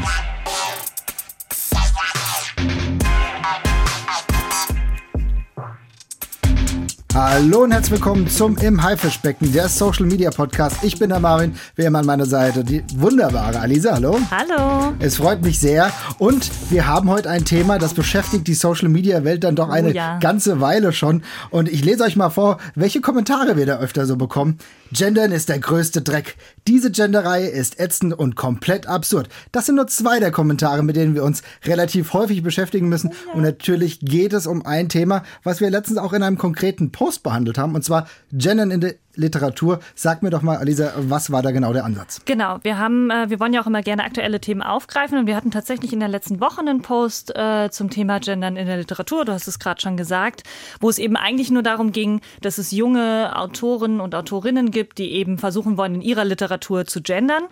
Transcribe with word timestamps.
Bye. 0.00 0.31
Hallo 7.14 7.64
und 7.64 7.72
herzlich 7.72 7.92
willkommen 7.92 8.26
zum 8.26 8.56
Im 8.56 8.82
Haifischbecken, 8.82 9.52
der 9.52 9.68
Social 9.68 10.06
Media 10.06 10.30
Podcast. 10.30 10.82
Ich 10.82 10.98
bin 10.98 11.10
der 11.10 11.20
Marvin, 11.20 11.54
wie 11.76 11.82
immer 11.82 11.98
an 11.98 12.06
meiner 12.06 12.24
Seite 12.24 12.64
die 12.64 12.82
wunderbare 12.94 13.60
Alisa. 13.60 13.96
Hallo. 13.96 14.18
Hallo. 14.30 14.94
Es 14.98 15.16
freut 15.16 15.42
mich 15.42 15.60
sehr. 15.60 15.92
Und 16.16 16.50
wir 16.70 16.86
haben 16.86 17.10
heute 17.10 17.28
ein 17.28 17.44
Thema, 17.44 17.78
das 17.78 17.92
beschäftigt 17.92 18.46
die 18.46 18.54
Social 18.54 18.88
Media 18.88 19.24
Welt 19.24 19.44
dann 19.44 19.56
doch 19.56 19.68
eine 19.68 19.88
oh 19.88 19.92
ja. 19.92 20.18
ganze 20.20 20.62
Weile 20.62 20.94
schon. 20.94 21.22
Und 21.50 21.68
ich 21.68 21.84
lese 21.84 22.02
euch 22.04 22.16
mal 22.16 22.30
vor, 22.30 22.56
welche 22.76 23.02
Kommentare 23.02 23.58
wir 23.58 23.66
da 23.66 23.78
öfter 23.78 24.06
so 24.06 24.16
bekommen. 24.16 24.56
Gendern 24.90 25.32
ist 25.32 25.50
der 25.50 25.58
größte 25.58 26.00
Dreck. 26.00 26.36
Diese 26.66 26.90
Genderei 26.90 27.44
ist 27.44 27.78
ätzend 27.78 28.18
und 28.18 28.36
komplett 28.36 28.86
absurd. 28.86 29.28
Das 29.50 29.66
sind 29.66 29.76
nur 29.76 29.86
zwei 29.86 30.18
der 30.18 30.30
Kommentare, 30.30 30.82
mit 30.82 30.96
denen 30.96 31.14
wir 31.14 31.24
uns 31.24 31.42
relativ 31.64 32.14
häufig 32.14 32.42
beschäftigen 32.42 32.88
müssen. 32.88 33.10
Oh 33.10 33.28
ja. 33.28 33.34
Und 33.34 33.42
natürlich 33.42 34.00
geht 34.00 34.32
es 34.32 34.46
um 34.46 34.64
ein 34.64 34.88
Thema, 34.88 35.22
was 35.42 35.60
wir 35.60 35.70
letztens 35.70 35.98
auch 35.98 36.12
in 36.12 36.22
einem 36.22 36.38
konkreten 36.38 36.90
Post 37.02 37.24
behandelt 37.24 37.58
haben, 37.58 37.74
und 37.74 37.82
zwar 37.82 38.06
Gendern 38.32 38.70
in 38.70 38.80
der 38.80 38.94
Literatur. 39.16 39.80
Sag 39.96 40.22
mir 40.22 40.30
doch 40.30 40.42
mal, 40.42 40.58
Alisa, 40.58 40.92
was 40.96 41.32
war 41.32 41.42
da 41.42 41.50
genau 41.50 41.72
der 41.72 41.84
Ansatz? 41.84 42.20
Genau, 42.26 42.60
wir 42.62 42.78
haben, 42.78 43.10
äh, 43.10 43.28
wir 43.28 43.40
wollen 43.40 43.52
ja 43.52 43.60
auch 43.60 43.66
immer 43.66 43.82
gerne 43.82 44.04
aktuelle 44.04 44.40
Themen 44.40 44.62
aufgreifen 44.62 45.18
und 45.18 45.26
wir 45.26 45.34
hatten 45.34 45.50
tatsächlich 45.50 45.92
in 45.92 45.98
der 45.98 46.08
letzten 46.08 46.40
Woche 46.40 46.60
einen 46.60 46.80
Post 46.80 47.34
äh, 47.34 47.70
zum 47.72 47.90
Thema 47.90 48.20
Gendern 48.20 48.56
in 48.56 48.68
der 48.68 48.76
Literatur, 48.76 49.24
du 49.24 49.32
hast 49.32 49.48
es 49.48 49.58
gerade 49.58 49.80
schon 49.80 49.96
gesagt, 49.96 50.44
wo 50.78 50.88
es 50.88 50.98
eben 50.98 51.16
eigentlich 51.16 51.50
nur 51.50 51.64
darum 51.64 51.90
ging, 51.90 52.20
dass 52.40 52.58
es 52.58 52.70
junge 52.70 53.32
Autoren 53.34 54.00
und 54.00 54.14
Autorinnen 54.14 54.70
gibt, 54.70 54.98
die 54.98 55.10
eben 55.10 55.38
versuchen 55.38 55.76
wollen, 55.76 55.96
in 55.96 56.02
ihrer 56.02 56.24
Literatur 56.24 56.84
zu 56.84 57.02
gendern. 57.02 57.42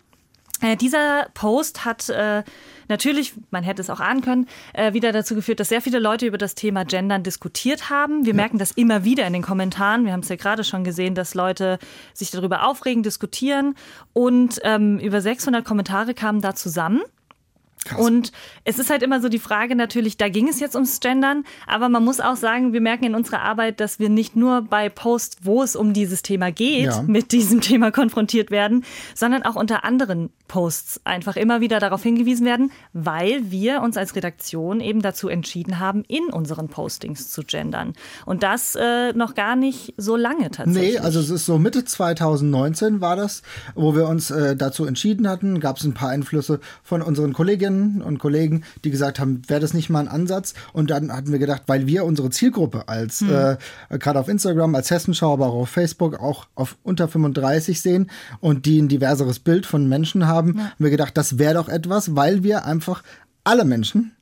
Äh, 0.60 0.76
dieser 0.76 1.28
Post 1.34 1.84
hat 1.84 2.08
äh, 2.08 2.42
natürlich, 2.88 3.34
man 3.50 3.64
hätte 3.64 3.80
es 3.82 3.90
auch 3.90 4.00
ahnen 4.00 4.20
können, 4.20 4.46
äh, 4.72 4.92
wieder 4.92 5.12
dazu 5.12 5.34
geführt, 5.34 5.60
dass 5.60 5.68
sehr 5.68 5.80
viele 5.80 5.98
Leute 5.98 6.26
über 6.26 6.38
das 6.38 6.54
Thema 6.54 6.84
Gendern 6.84 7.22
diskutiert 7.22 7.88
haben. 7.90 8.24
Wir 8.24 8.32
ja. 8.32 8.36
merken 8.36 8.58
das 8.58 8.72
immer 8.72 9.04
wieder 9.04 9.26
in 9.26 9.32
den 9.32 9.42
Kommentaren. 9.42 10.04
Wir 10.04 10.12
haben 10.12 10.20
es 10.20 10.28
ja 10.28 10.36
gerade 10.36 10.64
schon 10.64 10.84
gesehen, 10.84 11.14
dass 11.14 11.34
Leute 11.34 11.78
sich 12.12 12.30
darüber 12.30 12.66
aufregen, 12.66 13.02
diskutieren. 13.02 13.74
Und 14.12 14.60
ähm, 14.64 14.98
über 14.98 15.20
600 15.20 15.64
Kommentare 15.64 16.14
kamen 16.14 16.40
da 16.40 16.54
zusammen. 16.54 17.00
Krass. 17.84 17.98
Und 17.98 18.32
es 18.64 18.78
ist 18.78 18.90
halt 18.90 19.02
immer 19.02 19.20
so 19.20 19.30
die 19.30 19.38
Frage 19.38 19.74
natürlich, 19.74 20.18
da 20.18 20.28
ging 20.28 20.48
es 20.48 20.60
jetzt 20.60 20.74
ums 20.74 21.00
Gendern, 21.00 21.44
aber 21.66 21.88
man 21.88 22.04
muss 22.04 22.20
auch 22.20 22.36
sagen, 22.36 22.74
wir 22.74 22.80
merken 22.82 23.04
in 23.04 23.14
unserer 23.14 23.40
Arbeit, 23.40 23.80
dass 23.80 23.98
wir 23.98 24.10
nicht 24.10 24.36
nur 24.36 24.62
bei 24.62 24.90
Posts, 24.90 25.38
wo 25.42 25.62
es 25.62 25.76
um 25.76 25.94
dieses 25.94 26.20
Thema 26.20 26.52
geht, 26.52 26.86
ja. 26.86 27.02
mit 27.02 27.32
diesem 27.32 27.62
Thema 27.62 27.90
konfrontiert 27.90 28.50
werden, 28.50 28.84
sondern 29.14 29.44
auch 29.44 29.56
unter 29.56 29.82
anderen 29.84 30.30
Posts 30.46 31.00
einfach 31.04 31.36
immer 31.36 31.62
wieder 31.62 31.80
darauf 31.80 32.02
hingewiesen 32.02 32.44
werden, 32.44 32.70
weil 32.92 33.50
wir 33.50 33.80
uns 33.80 33.96
als 33.96 34.14
Redaktion 34.14 34.80
eben 34.80 35.00
dazu 35.00 35.28
entschieden 35.28 35.78
haben, 35.78 36.04
in 36.06 36.24
unseren 36.24 36.68
Postings 36.68 37.30
zu 37.30 37.42
gendern. 37.44 37.94
Und 38.26 38.42
das 38.42 38.76
äh, 38.76 39.14
noch 39.14 39.34
gar 39.34 39.56
nicht 39.56 39.94
so 39.96 40.16
lange 40.16 40.50
tatsächlich. 40.50 40.94
Nee, 40.94 40.98
also 40.98 41.18
es 41.20 41.30
ist 41.30 41.46
so 41.46 41.58
Mitte 41.58 41.84
2019 41.84 43.00
war 43.00 43.16
das, 43.16 43.42
wo 43.74 43.94
wir 43.94 44.06
uns 44.06 44.30
äh, 44.30 44.54
dazu 44.54 44.84
entschieden 44.84 45.28
hatten, 45.28 45.60
gab 45.60 45.78
es 45.78 45.84
ein 45.84 45.94
paar 45.94 46.10
Einflüsse 46.10 46.60
von 46.82 47.00
unseren 47.00 47.32
Kolleginnen 47.32 47.69
Kolleginnen 47.70 48.02
und 48.02 48.18
Kollegen, 48.18 48.62
die 48.84 48.90
gesagt 48.90 49.20
haben, 49.20 49.42
wäre 49.48 49.60
das 49.60 49.74
nicht 49.74 49.90
mal 49.90 50.00
ein 50.00 50.08
Ansatz? 50.08 50.54
Und 50.72 50.90
dann 50.90 51.12
hatten 51.12 51.32
wir 51.32 51.38
gedacht, 51.38 51.62
weil 51.66 51.86
wir 51.86 52.04
unsere 52.04 52.30
Zielgruppe 52.30 52.88
als, 52.88 53.20
mhm. 53.20 53.30
äh, 53.30 53.98
gerade 53.98 54.18
auf 54.18 54.28
Instagram, 54.28 54.74
als 54.74 54.90
Hessenschau, 54.90 55.32
aber 55.32 55.46
auch 55.48 55.62
auf 55.62 55.70
Facebook, 55.70 56.20
auch 56.20 56.46
auf 56.54 56.76
unter 56.82 57.08
35 57.08 57.80
sehen 57.80 58.10
und 58.40 58.66
die 58.66 58.80
ein 58.80 58.88
diverseres 58.88 59.38
Bild 59.38 59.66
von 59.66 59.88
Menschen 59.88 60.26
haben, 60.26 60.56
ja. 60.56 60.64
haben 60.64 60.74
wir 60.78 60.90
gedacht, 60.90 61.16
das 61.16 61.38
wäre 61.38 61.54
doch 61.54 61.68
etwas, 61.68 62.16
weil 62.16 62.42
wir 62.42 62.64
einfach 62.64 63.02
alle 63.44 63.64
Menschen 63.64 64.12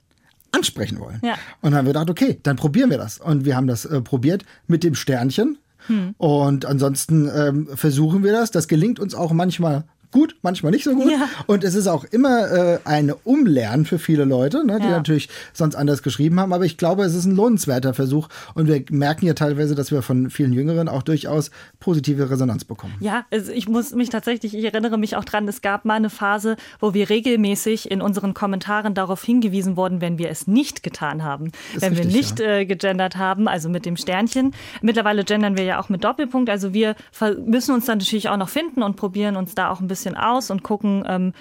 ansprechen 0.53 0.99
wollen. 1.01 1.21
Ja. 1.23 1.35
Und 1.61 1.73
dann 1.73 1.77
haben 1.77 1.87
wir 1.87 1.93
gedacht, 1.93 2.11
okay, 2.11 2.39
dann 2.43 2.57
probieren 2.57 2.91
wir 2.91 2.99
das. 2.99 3.19
Und 3.19 3.45
wir 3.45 3.57
haben 3.57 3.67
das 3.67 3.85
äh, 3.85 4.01
probiert 4.01 4.45
mit 4.67 4.83
dem 4.83 4.95
Sternchen. 4.95 5.59
Hm. 5.87 6.15
Und 6.19 6.65
ansonsten 6.65 7.31
ähm, 7.35 7.69
versuchen 7.75 8.25
wir 8.25 8.33
das. 8.33 8.51
Das 8.51 8.69
gelingt 8.69 8.99
uns 8.99 9.15
auch 9.15 9.33
manchmal 9.33 9.85
gut, 10.11 10.37
manchmal 10.43 10.73
nicht 10.73 10.85
so 10.85 10.95
gut. 10.95 11.11
Ja. 11.11 11.29
Und 11.47 11.65
es 11.65 11.75
ist 11.75 11.87
auch 11.87 12.05
immer 12.05 12.51
äh, 12.51 12.79
eine 12.85 13.15
Umlernen 13.17 13.85
für 13.85 13.99
viele 13.99 14.25
Leute, 14.25 14.67
ne, 14.67 14.79
die 14.79 14.87
ja. 14.87 14.91
natürlich 14.91 15.29
sonst 15.53 15.75
anders 15.75 16.03
geschrieben 16.03 16.41
haben. 16.41 16.53
Aber 16.53 16.65
ich 16.65 16.77
glaube, 16.77 17.05
es 17.05 17.15
ist 17.15 17.27
ein 17.27 17.37
lohnenswerter 17.37 17.95
Versuch. 17.95 18.29
Und 18.55 18.69
wir 18.69 18.83
merken 18.91 19.27
ja 19.27 19.35
teilweise, 19.35 19.75
dass 19.75 19.91
wir 19.91 20.03
von 20.03 20.31
vielen 20.31 20.53
Jüngeren 20.53 20.89
auch 20.89 21.03
durchaus 21.03 21.51
positive 21.81 22.31
Resonanz 22.31 22.65
bekommen. 22.65 22.95
Ja, 23.01 23.27
also 23.31 23.53
ich 23.53 23.69
muss 23.69 23.95
mich 23.95 24.09
tatsächlich, 24.09 24.57
ich 24.57 24.65
erinnere 24.65 24.99
mich 24.99 25.17
auch 25.17 25.25
dran, 25.25 25.47
es 25.49 25.61
gab 25.61 25.85
mal 25.85 25.95
eine 25.95 26.11
Phase, 26.11 26.57
wo 26.81 26.95
wir 26.95 27.11
regelmäßig 27.11 27.91
in 27.91 28.01
unseren 28.01 28.35
Kommentaren 28.35 28.95
darauf 28.95 29.23
hingewiesen 29.23 29.77
wurden, 29.77 30.01
wenn 30.01 30.19
wir 30.19 30.31
es 30.31 30.47
nicht 30.47 30.83
getan 30.83 31.23
haben. 31.23 31.53
Wenn 31.75 31.93
richtig, 31.93 32.13
wir 32.13 32.19
nicht 32.19 32.41
ja. 32.41 32.47
äh, 32.47 32.67
gegendert 32.67 33.17
haben, 33.17 33.49
also 33.49 33.69
mit 33.69 33.85
dem 33.85 33.97
Sternchen. 33.97 34.55
Mittlerweile 34.81 35.25
gendern 35.25 35.57
wir 35.57 35.65
ja 35.65 35.81
auch 35.81 35.89
mit 35.89 36.05
Doppelpunkt. 36.05 36.49
Also 36.51 36.73
wir 36.73 36.97
müssen 37.45 37.75
uns 37.75 37.87
dann 37.87 37.99
natürlich 37.99 38.29
auch 38.29 38.37
noch 38.37 38.49
finden 38.49 38.83
und 38.83 38.97
probieren 38.97 39.37
uns 39.37 39.55
da 39.55 39.71
auch 39.71 39.81
ein 39.81 39.89
bisschen 39.89 39.98
bisschen 39.99 40.17
aus 40.17 40.51
und 40.51 40.63
gucken, 40.63 41.05
ähm, 41.07 41.33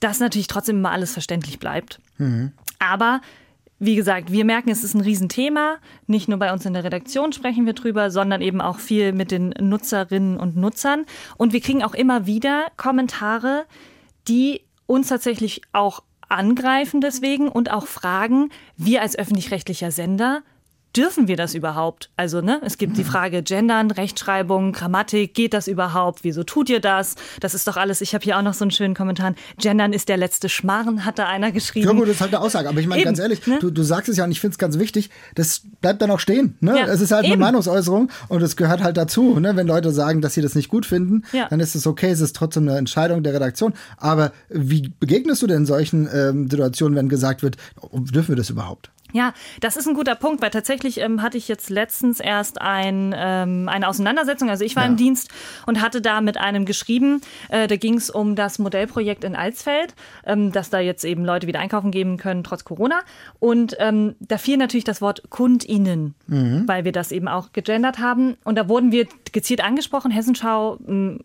dass 0.00 0.20
natürlich 0.20 0.46
trotzdem 0.46 0.78
immer 0.78 0.92
alles 0.92 1.12
verständlich 1.12 1.58
bleibt. 1.58 2.00
Mhm. 2.18 2.52
Aber 2.78 3.20
wie 3.80 3.94
gesagt, 3.94 4.32
wir 4.32 4.44
merken, 4.44 4.70
es 4.70 4.82
ist 4.82 4.94
ein 4.94 5.00
Riesenthema. 5.00 5.76
Nicht 6.06 6.28
nur 6.28 6.38
bei 6.38 6.52
uns 6.52 6.66
in 6.66 6.72
der 6.72 6.84
Redaktion 6.84 7.32
sprechen 7.32 7.64
wir 7.64 7.74
drüber, 7.74 8.10
sondern 8.10 8.40
eben 8.40 8.60
auch 8.60 8.78
viel 8.78 9.12
mit 9.12 9.30
den 9.30 9.50
Nutzerinnen 9.60 10.36
und 10.36 10.56
Nutzern. 10.56 11.04
Und 11.36 11.52
wir 11.52 11.60
kriegen 11.60 11.84
auch 11.84 11.94
immer 11.94 12.26
wieder 12.26 12.66
Kommentare, 12.76 13.66
die 14.26 14.62
uns 14.86 15.08
tatsächlich 15.08 15.62
auch 15.72 16.02
angreifen 16.28 17.00
deswegen 17.00 17.48
und 17.48 17.70
auch 17.70 17.86
fragen, 17.86 18.50
wir 18.76 19.02
als 19.02 19.16
öffentlich-rechtlicher 19.16 19.90
Sender, 19.90 20.42
dürfen 20.96 21.28
wir 21.28 21.36
das 21.36 21.54
überhaupt? 21.54 22.10
Also, 22.16 22.40
ne, 22.40 22.60
es 22.64 22.78
gibt 22.78 22.96
die 22.96 23.04
mhm. 23.04 23.08
Frage 23.08 23.42
Gendern, 23.42 23.90
Rechtschreibung, 23.90 24.72
Grammatik, 24.72 25.34
geht 25.34 25.54
das 25.54 25.68
überhaupt? 25.68 26.24
Wieso 26.24 26.42
tut 26.44 26.70
ihr 26.70 26.80
das? 26.80 27.14
Das 27.40 27.54
ist 27.54 27.68
doch 27.68 27.76
alles. 27.76 28.00
Ich 28.00 28.14
habe 28.14 28.24
hier 28.24 28.38
auch 28.38 28.42
noch 28.42 28.54
so 28.54 28.64
einen 28.64 28.70
schönen 28.70 28.94
Kommentar. 28.94 29.34
Gendern 29.58 29.92
ist 29.92 30.08
der 30.08 30.16
letzte 30.16 30.48
Schmarren, 30.48 31.04
hat 31.04 31.18
da 31.18 31.26
einer 31.26 31.52
geschrieben. 31.52 31.86
Ja, 31.86 31.92
gut, 31.92 32.08
das 32.08 32.16
ist 32.16 32.20
halt 32.20 32.34
eine 32.34 32.42
Aussage. 32.42 32.68
Aber 32.68 32.80
ich 32.80 32.86
meine, 32.86 33.02
ganz 33.04 33.18
ehrlich, 33.18 33.46
ne? 33.46 33.58
du, 33.60 33.70
du 33.70 33.82
sagst 33.82 34.08
es 34.08 34.16
ja 34.16 34.24
und 34.24 34.30
ich 34.30 34.40
finde 34.40 34.52
es 34.52 34.58
ganz 34.58 34.78
wichtig, 34.78 35.10
das 35.34 35.62
bleibt 35.80 36.02
dann 36.02 36.10
auch 36.10 36.20
stehen. 36.20 36.56
Ne? 36.60 36.78
Ja, 36.78 36.86
es 36.86 37.00
ist 37.00 37.12
halt 37.12 37.24
eben. 37.24 37.34
eine 37.34 37.44
Meinungsäußerung 37.44 38.10
und 38.28 38.42
es 38.42 38.56
gehört 38.56 38.82
halt 38.82 38.96
dazu. 38.96 39.38
Ne? 39.38 39.56
Wenn 39.56 39.66
Leute 39.66 39.92
sagen, 39.92 40.20
dass 40.20 40.34
sie 40.34 40.42
das 40.42 40.54
nicht 40.54 40.68
gut 40.68 40.86
finden, 40.86 41.24
ja. 41.32 41.48
dann 41.48 41.60
ist 41.60 41.74
es 41.74 41.86
okay, 41.86 42.10
es 42.10 42.20
ist 42.20 42.34
trotzdem 42.34 42.68
eine 42.68 42.78
Entscheidung 42.78 43.22
der 43.22 43.34
Redaktion. 43.34 43.74
Aber 43.96 44.32
wie 44.48 44.92
begegnest 45.00 45.42
du 45.42 45.46
denn 45.46 45.66
solchen 45.66 46.08
ähm, 46.12 46.50
Situationen, 46.50 46.96
wenn 46.96 47.08
gesagt 47.08 47.42
wird, 47.42 47.56
dürfen 47.92 48.28
wir 48.28 48.36
das 48.36 48.50
überhaupt? 48.50 48.90
Ja, 49.12 49.32
das 49.60 49.76
ist 49.76 49.88
ein 49.88 49.94
guter 49.94 50.14
Punkt, 50.14 50.42
weil 50.42 50.50
tatsächlich 50.50 50.98
ähm, 50.98 51.22
hatte 51.22 51.38
ich 51.38 51.48
jetzt 51.48 51.70
letztens 51.70 52.20
erst 52.20 52.60
ein, 52.60 53.14
ähm, 53.16 53.68
eine 53.68 53.88
Auseinandersetzung. 53.88 54.50
Also 54.50 54.64
ich 54.64 54.76
war 54.76 54.84
ja. 54.84 54.90
im 54.90 54.96
Dienst 54.96 55.30
und 55.66 55.80
hatte 55.80 56.02
da 56.02 56.20
mit 56.20 56.36
einem 56.36 56.66
geschrieben. 56.66 57.22
Äh, 57.48 57.68
da 57.68 57.76
ging 57.76 57.94
es 57.94 58.10
um 58.10 58.36
das 58.36 58.58
Modellprojekt 58.58 59.24
in 59.24 59.34
Alsfeld, 59.34 59.94
ähm, 60.26 60.52
dass 60.52 60.68
da 60.68 60.80
jetzt 60.80 61.04
eben 61.04 61.24
Leute 61.24 61.46
wieder 61.46 61.60
einkaufen 61.60 61.90
geben 61.90 62.18
können 62.18 62.44
trotz 62.44 62.64
Corona. 62.64 63.00
Und 63.38 63.76
ähm, 63.78 64.14
da 64.20 64.36
fiel 64.36 64.58
natürlich 64.58 64.84
das 64.84 65.00
Wort 65.00 65.30
KundInnen, 65.30 66.14
mhm. 66.26 66.64
weil 66.66 66.84
wir 66.84 66.92
das 66.92 67.10
eben 67.10 67.28
auch 67.28 67.52
gegendert 67.52 67.98
haben. 67.98 68.36
Und 68.44 68.56
da 68.56 68.68
wurden 68.68 68.92
wir 68.92 69.06
gezielt 69.32 69.64
angesprochen, 69.64 70.10
Hessenschau, 70.10 70.78
hm, 70.84 71.20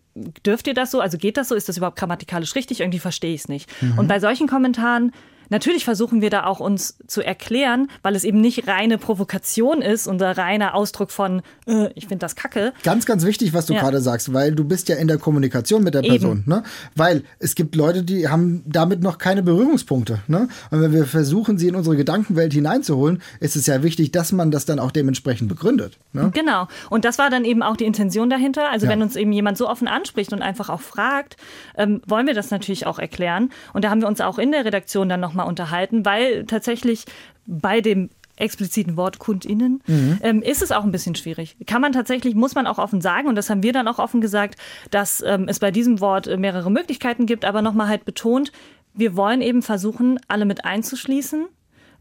dürft 0.45 0.67
ihr 0.67 0.73
das 0.73 0.91
so? 0.91 1.01
Also 1.01 1.17
geht 1.17 1.35
das 1.35 1.49
so? 1.49 1.55
Ist 1.55 1.67
das 1.67 1.77
überhaupt 1.77 1.97
grammatikalisch 1.97 2.55
richtig? 2.55 2.79
Irgendwie 2.79 2.99
verstehe 2.99 3.33
ich 3.33 3.41
es 3.41 3.49
nicht. 3.49 3.69
Mhm. 3.81 3.99
Und 3.99 4.07
bei 4.07 4.19
solchen 4.19 4.47
Kommentaren 4.47 5.11
Natürlich 5.53 5.85
versuchen 5.85 6.19
wir 6.21 6.31
da 6.31 6.45
auch 6.45 6.59
uns 6.59 6.97
zu 7.05 7.21
erklären, 7.21 7.87
weil 8.01 8.15
es 8.15 8.23
eben 8.23 8.41
nicht 8.41 8.67
reine 8.67 8.97
Provokation 8.97 9.83
ist, 9.83 10.07
unser 10.07 10.35
reiner 10.35 10.73
Ausdruck 10.73 11.11
von, 11.11 11.43
äh, 11.67 11.89
ich 11.93 12.07
finde 12.07 12.23
das 12.25 12.35
kacke. 12.35 12.73
Ganz, 12.81 13.05
ganz 13.05 13.23
wichtig, 13.23 13.53
was 13.53 13.67
du 13.67 13.73
ja. 13.73 13.81
gerade 13.81 14.01
sagst, 14.01 14.33
weil 14.33 14.55
du 14.55 14.63
bist 14.63 14.89
ja 14.89 14.95
in 14.95 15.07
der 15.07 15.19
Kommunikation 15.19 15.83
mit 15.83 15.93
der 15.93 16.01
Person. 16.01 16.43
Ne? 16.47 16.63
Weil 16.95 17.21
es 17.37 17.53
gibt 17.53 17.75
Leute, 17.75 18.01
die 18.01 18.27
haben 18.29 18.63
damit 18.65 19.03
noch 19.03 19.19
keine 19.19 19.43
Berührungspunkte. 19.43 20.23
Ne? 20.25 20.47
Und 20.71 20.81
wenn 20.81 20.91
wir 20.91 21.05
versuchen, 21.05 21.59
sie 21.59 21.67
in 21.67 21.75
unsere 21.75 21.97
Gedankenwelt 21.97 22.51
hineinzuholen, 22.51 23.21
ist 23.39 23.55
es 23.55 23.67
ja 23.67 23.83
wichtig, 23.83 24.11
dass 24.11 24.31
man 24.31 24.49
das 24.49 24.65
dann 24.65 24.79
auch 24.79 24.89
dementsprechend 24.89 25.49
begründet. 25.49 25.99
Ne? 26.13 26.31
Genau. 26.33 26.67
Und 26.89 27.05
das 27.05 27.19
war 27.19 27.29
dann 27.29 27.45
eben 27.45 27.61
auch 27.61 27.77
die 27.77 27.85
Intention 27.85 28.31
dahinter. 28.31 28.71
Also 28.71 28.87
ja. 28.87 28.91
wenn 28.91 29.03
uns 29.03 29.15
eben 29.15 29.31
jemand 29.31 29.59
so 29.59 29.69
offen 29.69 29.87
anspricht 29.87 30.33
und 30.33 30.41
einfach 30.41 30.69
auch 30.69 30.81
fragt, 30.81 31.37
ähm, 31.77 32.01
wollen 32.07 32.25
wir 32.25 32.33
das 32.33 32.49
natürlich 32.49 32.87
auch 32.87 32.97
erklären. 32.97 33.51
Und 33.73 33.85
da 33.85 33.91
haben 33.91 34.01
wir 34.01 34.07
uns 34.07 34.19
auch 34.19 34.39
in 34.39 34.51
der 34.51 34.65
Redaktion 34.65 35.09
dann 35.09 35.19
nochmal 35.19 35.42
unterhalten, 35.43 36.05
weil 36.05 36.45
tatsächlich 36.45 37.05
bei 37.45 37.81
dem 37.81 38.09
expliziten 38.35 38.97
Wort 38.97 39.19
KundInnen, 39.19 39.81
mhm. 39.85 40.19
ähm, 40.21 40.41
ist 40.41 40.61
es 40.61 40.71
auch 40.71 40.83
ein 40.83 40.91
bisschen 40.91 41.15
schwierig. 41.15 41.55
Kann 41.67 41.81
man 41.81 41.91
tatsächlich, 41.91 42.33
muss 42.35 42.55
man 42.55 42.65
auch 42.65 42.79
offen 42.79 42.99
sagen, 42.99 43.27
und 43.27 43.35
das 43.35 43.49
haben 43.49 43.63
wir 43.63 43.73
dann 43.73 43.87
auch 43.87 43.99
offen 43.99 44.21
gesagt, 44.21 44.55
dass 44.89 45.23
ähm, 45.25 45.45
es 45.47 45.59
bei 45.59 45.71
diesem 45.71 45.99
Wort 45.99 46.27
äh, 46.27 46.37
mehrere 46.37 46.71
Möglichkeiten 46.71 47.25
gibt, 47.25 47.45
aber 47.45 47.61
nochmal 47.61 47.87
halt 47.87 48.05
betont, 48.05 48.51
wir 48.95 49.15
wollen 49.15 49.41
eben 49.41 49.61
versuchen, 49.61 50.19
alle 50.27 50.45
mit 50.45 50.65
einzuschließen. 50.65 51.45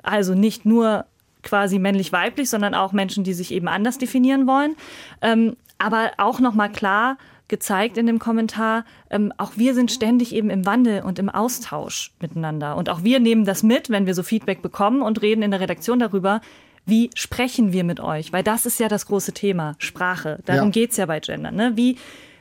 Also 0.02 0.34
nicht 0.34 0.64
nur 0.64 1.06
quasi 1.42 1.78
männlich-weiblich, 1.78 2.48
sondern 2.48 2.74
auch 2.74 2.92
Menschen, 2.92 3.24
die 3.24 3.34
sich 3.34 3.52
eben 3.52 3.68
anders 3.68 3.98
definieren 3.98 4.46
wollen. 4.46 4.76
Ähm, 5.20 5.56
aber 5.78 6.12
auch 6.18 6.38
nochmal 6.38 6.70
klar 6.70 7.18
gezeigt 7.52 7.98
in 7.98 8.06
dem 8.06 8.18
Kommentar, 8.18 8.86
ähm, 9.10 9.30
auch 9.36 9.52
wir 9.56 9.74
sind 9.74 9.92
ständig 9.92 10.34
eben 10.34 10.48
im 10.48 10.64
Wandel 10.64 11.02
und 11.02 11.18
im 11.18 11.28
Austausch 11.28 12.10
miteinander. 12.18 12.76
Und 12.78 12.88
auch 12.88 13.04
wir 13.04 13.20
nehmen 13.20 13.44
das 13.44 13.62
mit, 13.62 13.90
wenn 13.90 14.06
wir 14.06 14.14
so 14.14 14.22
Feedback 14.22 14.62
bekommen 14.62 15.02
und 15.02 15.20
reden 15.20 15.42
in 15.42 15.50
der 15.50 15.60
Redaktion 15.60 15.98
darüber, 15.98 16.40
wie 16.86 17.10
sprechen 17.14 17.74
wir 17.74 17.84
mit 17.84 18.00
euch? 18.00 18.32
Weil 18.32 18.42
das 18.42 18.64
ist 18.64 18.80
ja 18.80 18.88
das 18.88 19.04
große 19.04 19.34
Thema, 19.34 19.74
Sprache. 19.76 20.40
Darum 20.46 20.68
ja. 20.68 20.72
geht's 20.72 20.96
ja 20.96 21.04
bei 21.04 21.20
Gender. 21.20 21.50
Ne? 21.50 21.72
Wie, 21.74 21.98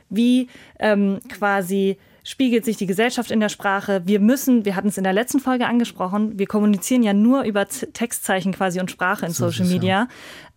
wie 0.08 0.48
ähm, 0.78 1.18
quasi 1.28 1.98
spiegelt 2.24 2.64
sich 2.64 2.78
die 2.78 2.86
Gesellschaft 2.86 3.30
in 3.30 3.40
der 3.40 3.50
Sprache. 3.50 4.02
Wir 4.06 4.18
müssen, 4.18 4.64
wir 4.64 4.76
hatten 4.76 4.88
es 4.88 4.96
in 4.96 5.04
der 5.04 5.12
letzten 5.12 5.40
Folge 5.40 5.66
angesprochen, 5.66 6.38
wir 6.38 6.46
kommunizieren 6.46 7.02
ja 7.02 7.12
nur 7.12 7.42
über 7.42 7.68
Textzeichen 7.68 8.52
quasi 8.52 8.80
und 8.80 8.90
Sprache 8.90 9.26
in 9.26 9.32
so 9.32 9.50
Social 9.50 9.66
Media. 9.66 10.08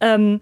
Ja. 0.02 0.16
Ähm, 0.16 0.40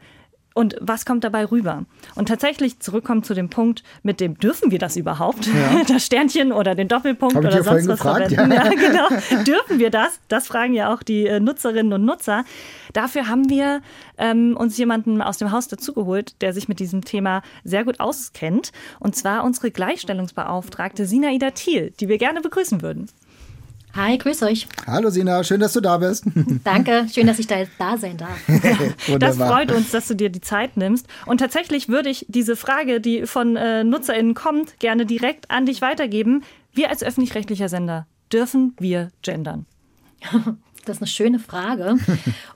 und 0.54 0.76
was 0.80 1.06
kommt 1.06 1.24
dabei 1.24 1.46
rüber? 1.46 1.86
Und 2.16 2.28
tatsächlich 2.28 2.80
zurückkommen 2.80 3.24
zu 3.24 3.34
dem 3.34 3.50
Punkt, 3.50 3.84
mit 4.04 4.20
dem 4.20 4.38
dürfen 4.38 4.72
wir 4.72 4.80
das 4.80 4.96
überhaupt? 4.96 5.48
Ja. 5.48 5.54
Das 5.94 6.06
Sternchen 6.06 6.52
oder 6.52 6.76
den 6.76 6.88
Doppelpunkt 6.88 7.36
Hab 7.36 7.44
oder 7.44 7.64
sonst 7.64 7.88
was 7.88 7.98
gefragt, 7.98 8.34
verwenden. 8.34 8.52
Ja. 8.52 8.66
ja. 8.66 8.70
genau. 8.72 9.44
dürfen 9.44 9.80
wir 9.80 9.90
das? 9.90 10.20
Das 10.28 10.48
fragen 10.48 10.74
ja 10.74 10.94
auch 10.94 11.04
die 11.04 11.28
äh, 11.28 11.40
Nutzerinnen 11.40 11.94
und 11.94 12.06
Nutzer. 12.06 12.46
Dafür 12.94 13.28
haben 13.28 13.50
wir 13.50 13.82
ähm, 14.18 14.56
uns 14.56 14.78
jemanden 14.78 15.22
aus 15.22 15.38
dem 15.38 15.52
Haus 15.52 15.68
dazugeholt, 15.68 16.42
der 16.42 16.54
sich 16.54 16.68
mit 16.68 16.80
diesem 16.80 17.04
Thema 17.04 17.42
sehr 17.64 17.84
gut 17.84 18.00
auskennt. 18.00 18.72
Und 19.00 19.16
zwar 19.16 19.44
unsere 19.44 19.72
Gleichstellungsbeauftragte 19.72 21.06
Sina 21.06 21.32
Ida 21.32 21.52
Thiel, 21.52 21.94
die 22.00 22.08
wir 22.08 22.18
gerne 22.18 22.42
begrüßen 22.42 22.82
würden. 22.82 23.10
Hi, 23.96 24.18
grüß 24.18 24.42
euch. 24.42 24.68
Hallo 24.88 25.12
Sina, 25.12 25.44
schön, 25.44 25.60
dass 25.60 25.74
du 25.74 25.80
da 25.80 25.98
bist. 26.00 26.26
Danke, 26.64 27.06
schön, 27.14 27.28
dass 27.28 27.38
ich 27.38 27.46
da, 27.46 27.58
da 27.78 27.96
sein 27.98 28.18
darf. 28.18 28.40
Das 29.20 29.38
freut 29.38 29.72
uns, 29.72 29.92
dass 29.92 30.08
du 30.08 30.16
dir 30.16 30.30
die 30.30 30.42
Zeit 30.42 30.78
nimmst. 30.78 31.06
Und 31.28 31.38
tatsächlich 31.38 31.90
würde 31.90 32.10
ich 32.10 32.26
diese 32.28 32.56
Frage, 32.56 33.00
die 33.00 33.28
von 33.28 33.56
äh, 33.56 33.84
NutzerInnen 33.84 34.34
kommt, 34.34 34.80
gerne 34.80 35.06
direkt 35.06 35.52
an 35.52 35.68
dich 35.68 35.82
weitergeben. 35.82 36.44
Wir 36.74 36.90
als 36.90 37.04
öffentlich-rechtlicher 37.04 37.70
Sender, 37.70 38.08
dürfen 38.32 38.74
wir 38.80 39.12
gendern? 39.22 39.66
Das 40.86 40.98
ist 40.98 41.02
eine 41.02 41.08
schöne 41.08 41.40
Frage. 41.40 41.96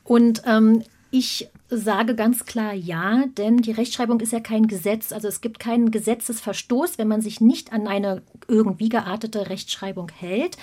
Und 0.03 0.41
ähm, 0.45 0.83
ich 1.11 1.49
sage 1.69 2.13
ganz 2.13 2.45
klar 2.45 2.73
ja, 2.73 3.23
denn 3.37 3.57
die 3.57 3.71
Rechtschreibung 3.71 4.19
ist 4.19 4.33
ja 4.33 4.41
kein 4.41 4.67
Gesetz. 4.67 5.13
Also 5.13 5.29
es 5.29 5.39
gibt 5.39 5.59
keinen 5.59 5.91
Gesetzesverstoß, 5.91 6.97
wenn 6.97 7.07
man 7.07 7.21
sich 7.21 7.39
nicht 7.39 7.71
an 7.71 7.87
eine 7.87 8.21
irgendwie 8.47 8.89
geartete 8.89 9.49
Rechtschreibung 9.49 10.09
hält. 10.17 10.57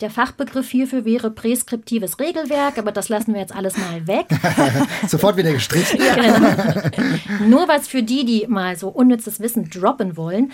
Der 0.00 0.10
Fachbegriff 0.10 0.70
hierfür 0.70 1.04
wäre 1.04 1.30
präskriptives 1.30 2.18
Regelwerk, 2.18 2.78
aber 2.78 2.92
das 2.92 3.08
lassen 3.08 3.34
wir 3.34 3.40
jetzt 3.40 3.54
alles 3.54 3.76
mal 3.76 4.06
weg. 4.06 4.26
Sofort 5.08 5.36
wieder 5.36 5.52
gestrichen. 5.52 6.00
Ja, 6.00 6.14
genau. 6.90 7.48
Nur 7.48 7.68
was 7.68 7.88
für 7.88 8.02
die, 8.02 8.24
die 8.24 8.46
mal 8.46 8.76
so 8.76 8.88
unnützes 8.88 9.40
Wissen 9.40 9.70
droppen 9.70 10.16
wollen. 10.16 10.52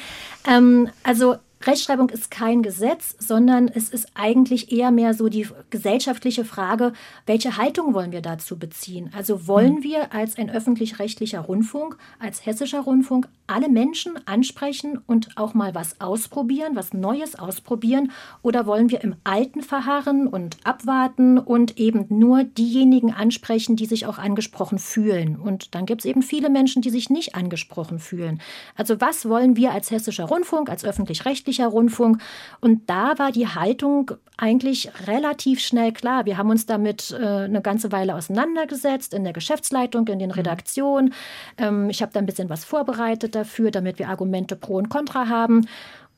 Ähm, 0.48 0.88
also 1.02 1.36
Rechtschreibung 1.66 2.10
ist 2.10 2.30
kein 2.30 2.62
Gesetz, 2.62 3.16
sondern 3.18 3.68
es 3.68 3.88
ist 3.88 4.08
eigentlich 4.14 4.70
eher 4.70 4.90
mehr 4.90 5.14
so 5.14 5.28
die 5.28 5.48
gesellschaftliche 5.70 6.44
Frage, 6.44 6.92
welche 7.26 7.56
Haltung 7.56 7.94
wollen 7.94 8.12
wir 8.12 8.20
dazu 8.20 8.58
beziehen? 8.58 9.10
Also 9.16 9.46
wollen 9.46 9.76
hm. 9.76 9.82
wir 9.82 10.12
als 10.12 10.36
ein 10.36 10.50
öffentlich-rechtlicher 10.50 11.40
Rundfunk, 11.40 11.96
als 12.18 12.44
hessischer 12.44 12.80
Rundfunk 12.80 13.28
alle 13.46 13.68
Menschen 13.68 14.14
ansprechen 14.26 15.00
und 15.06 15.36
auch 15.36 15.54
mal 15.54 15.74
was 15.74 16.00
ausprobieren, 16.00 16.76
was 16.76 16.92
Neues 16.92 17.38
ausprobieren? 17.38 18.12
Oder 18.42 18.66
wollen 18.66 18.90
wir 18.90 19.02
im 19.02 19.16
Alten 19.24 19.62
verharren 19.62 20.26
und 20.26 20.56
abwarten 20.64 21.38
und 21.38 21.78
eben 21.78 22.06
nur 22.08 22.44
diejenigen 22.44 23.12
ansprechen, 23.12 23.76
die 23.76 23.86
sich 23.86 24.06
auch 24.06 24.18
angesprochen 24.18 24.78
fühlen? 24.78 25.36
Und 25.36 25.74
dann 25.74 25.86
gibt 25.86 26.02
es 26.02 26.04
eben 26.04 26.22
viele 26.22 26.50
Menschen, 26.50 26.82
die 26.82 26.90
sich 26.90 27.10
nicht 27.10 27.34
angesprochen 27.34 27.98
fühlen. 27.98 28.40
Also 28.76 29.00
was 29.00 29.28
wollen 29.28 29.56
wir 29.56 29.72
als 29.72 29.90
hessischer 29.90 30.24
Rundfunk, 30.24 30.68
als 30.68 30.84
öffentlich-rechtlicher 30.84 31.53
Rundfunk? 31.62 32.20
Und 32.60 32.88
da 32.90 33.18
war 33.18 33.32
die 33.32 33.48
Haltung 33.48 34.12
eigentlich 34.36 34.90
relativ 35.06 35.60
schnell 35.60 35.92
klar. 35.92 36.26
Wir 36.26 36.36
haben 36.36 36.50
uns 36.50 36.66
damit 36.66 37.12
äh, 37.12 37.24
eine 37.24 37.62
ganze 37.62 37.92
Weile 37.92 38.14
auseinandergesetzt 38.14 39.14
in 39.14 39.24
der 39.24 39.32
Geschäftsleitung, 39.32 40.08
in 40.08 40.18
den 40.18 40.30
mhm. 40.30 40.34
Redaktionen. 40.34 41.14
Ähm, 41.56 41.88
ich 41.88 42.02
habe 42.02 42.12
da 42.12 42.18
ein 42.18 42.26
bisschen 42.26 42.50
was 42.50 42.64
vorbereitet 42.64 43.34
dafür, 43.34 43.70
damit 43.70 43.98
wir 43.98 44.08
Argumente 44.08 44.56
pro 44.56 44.76
und 44.76 44.88
contra 44.88 45.28
haben. 45.28 45.68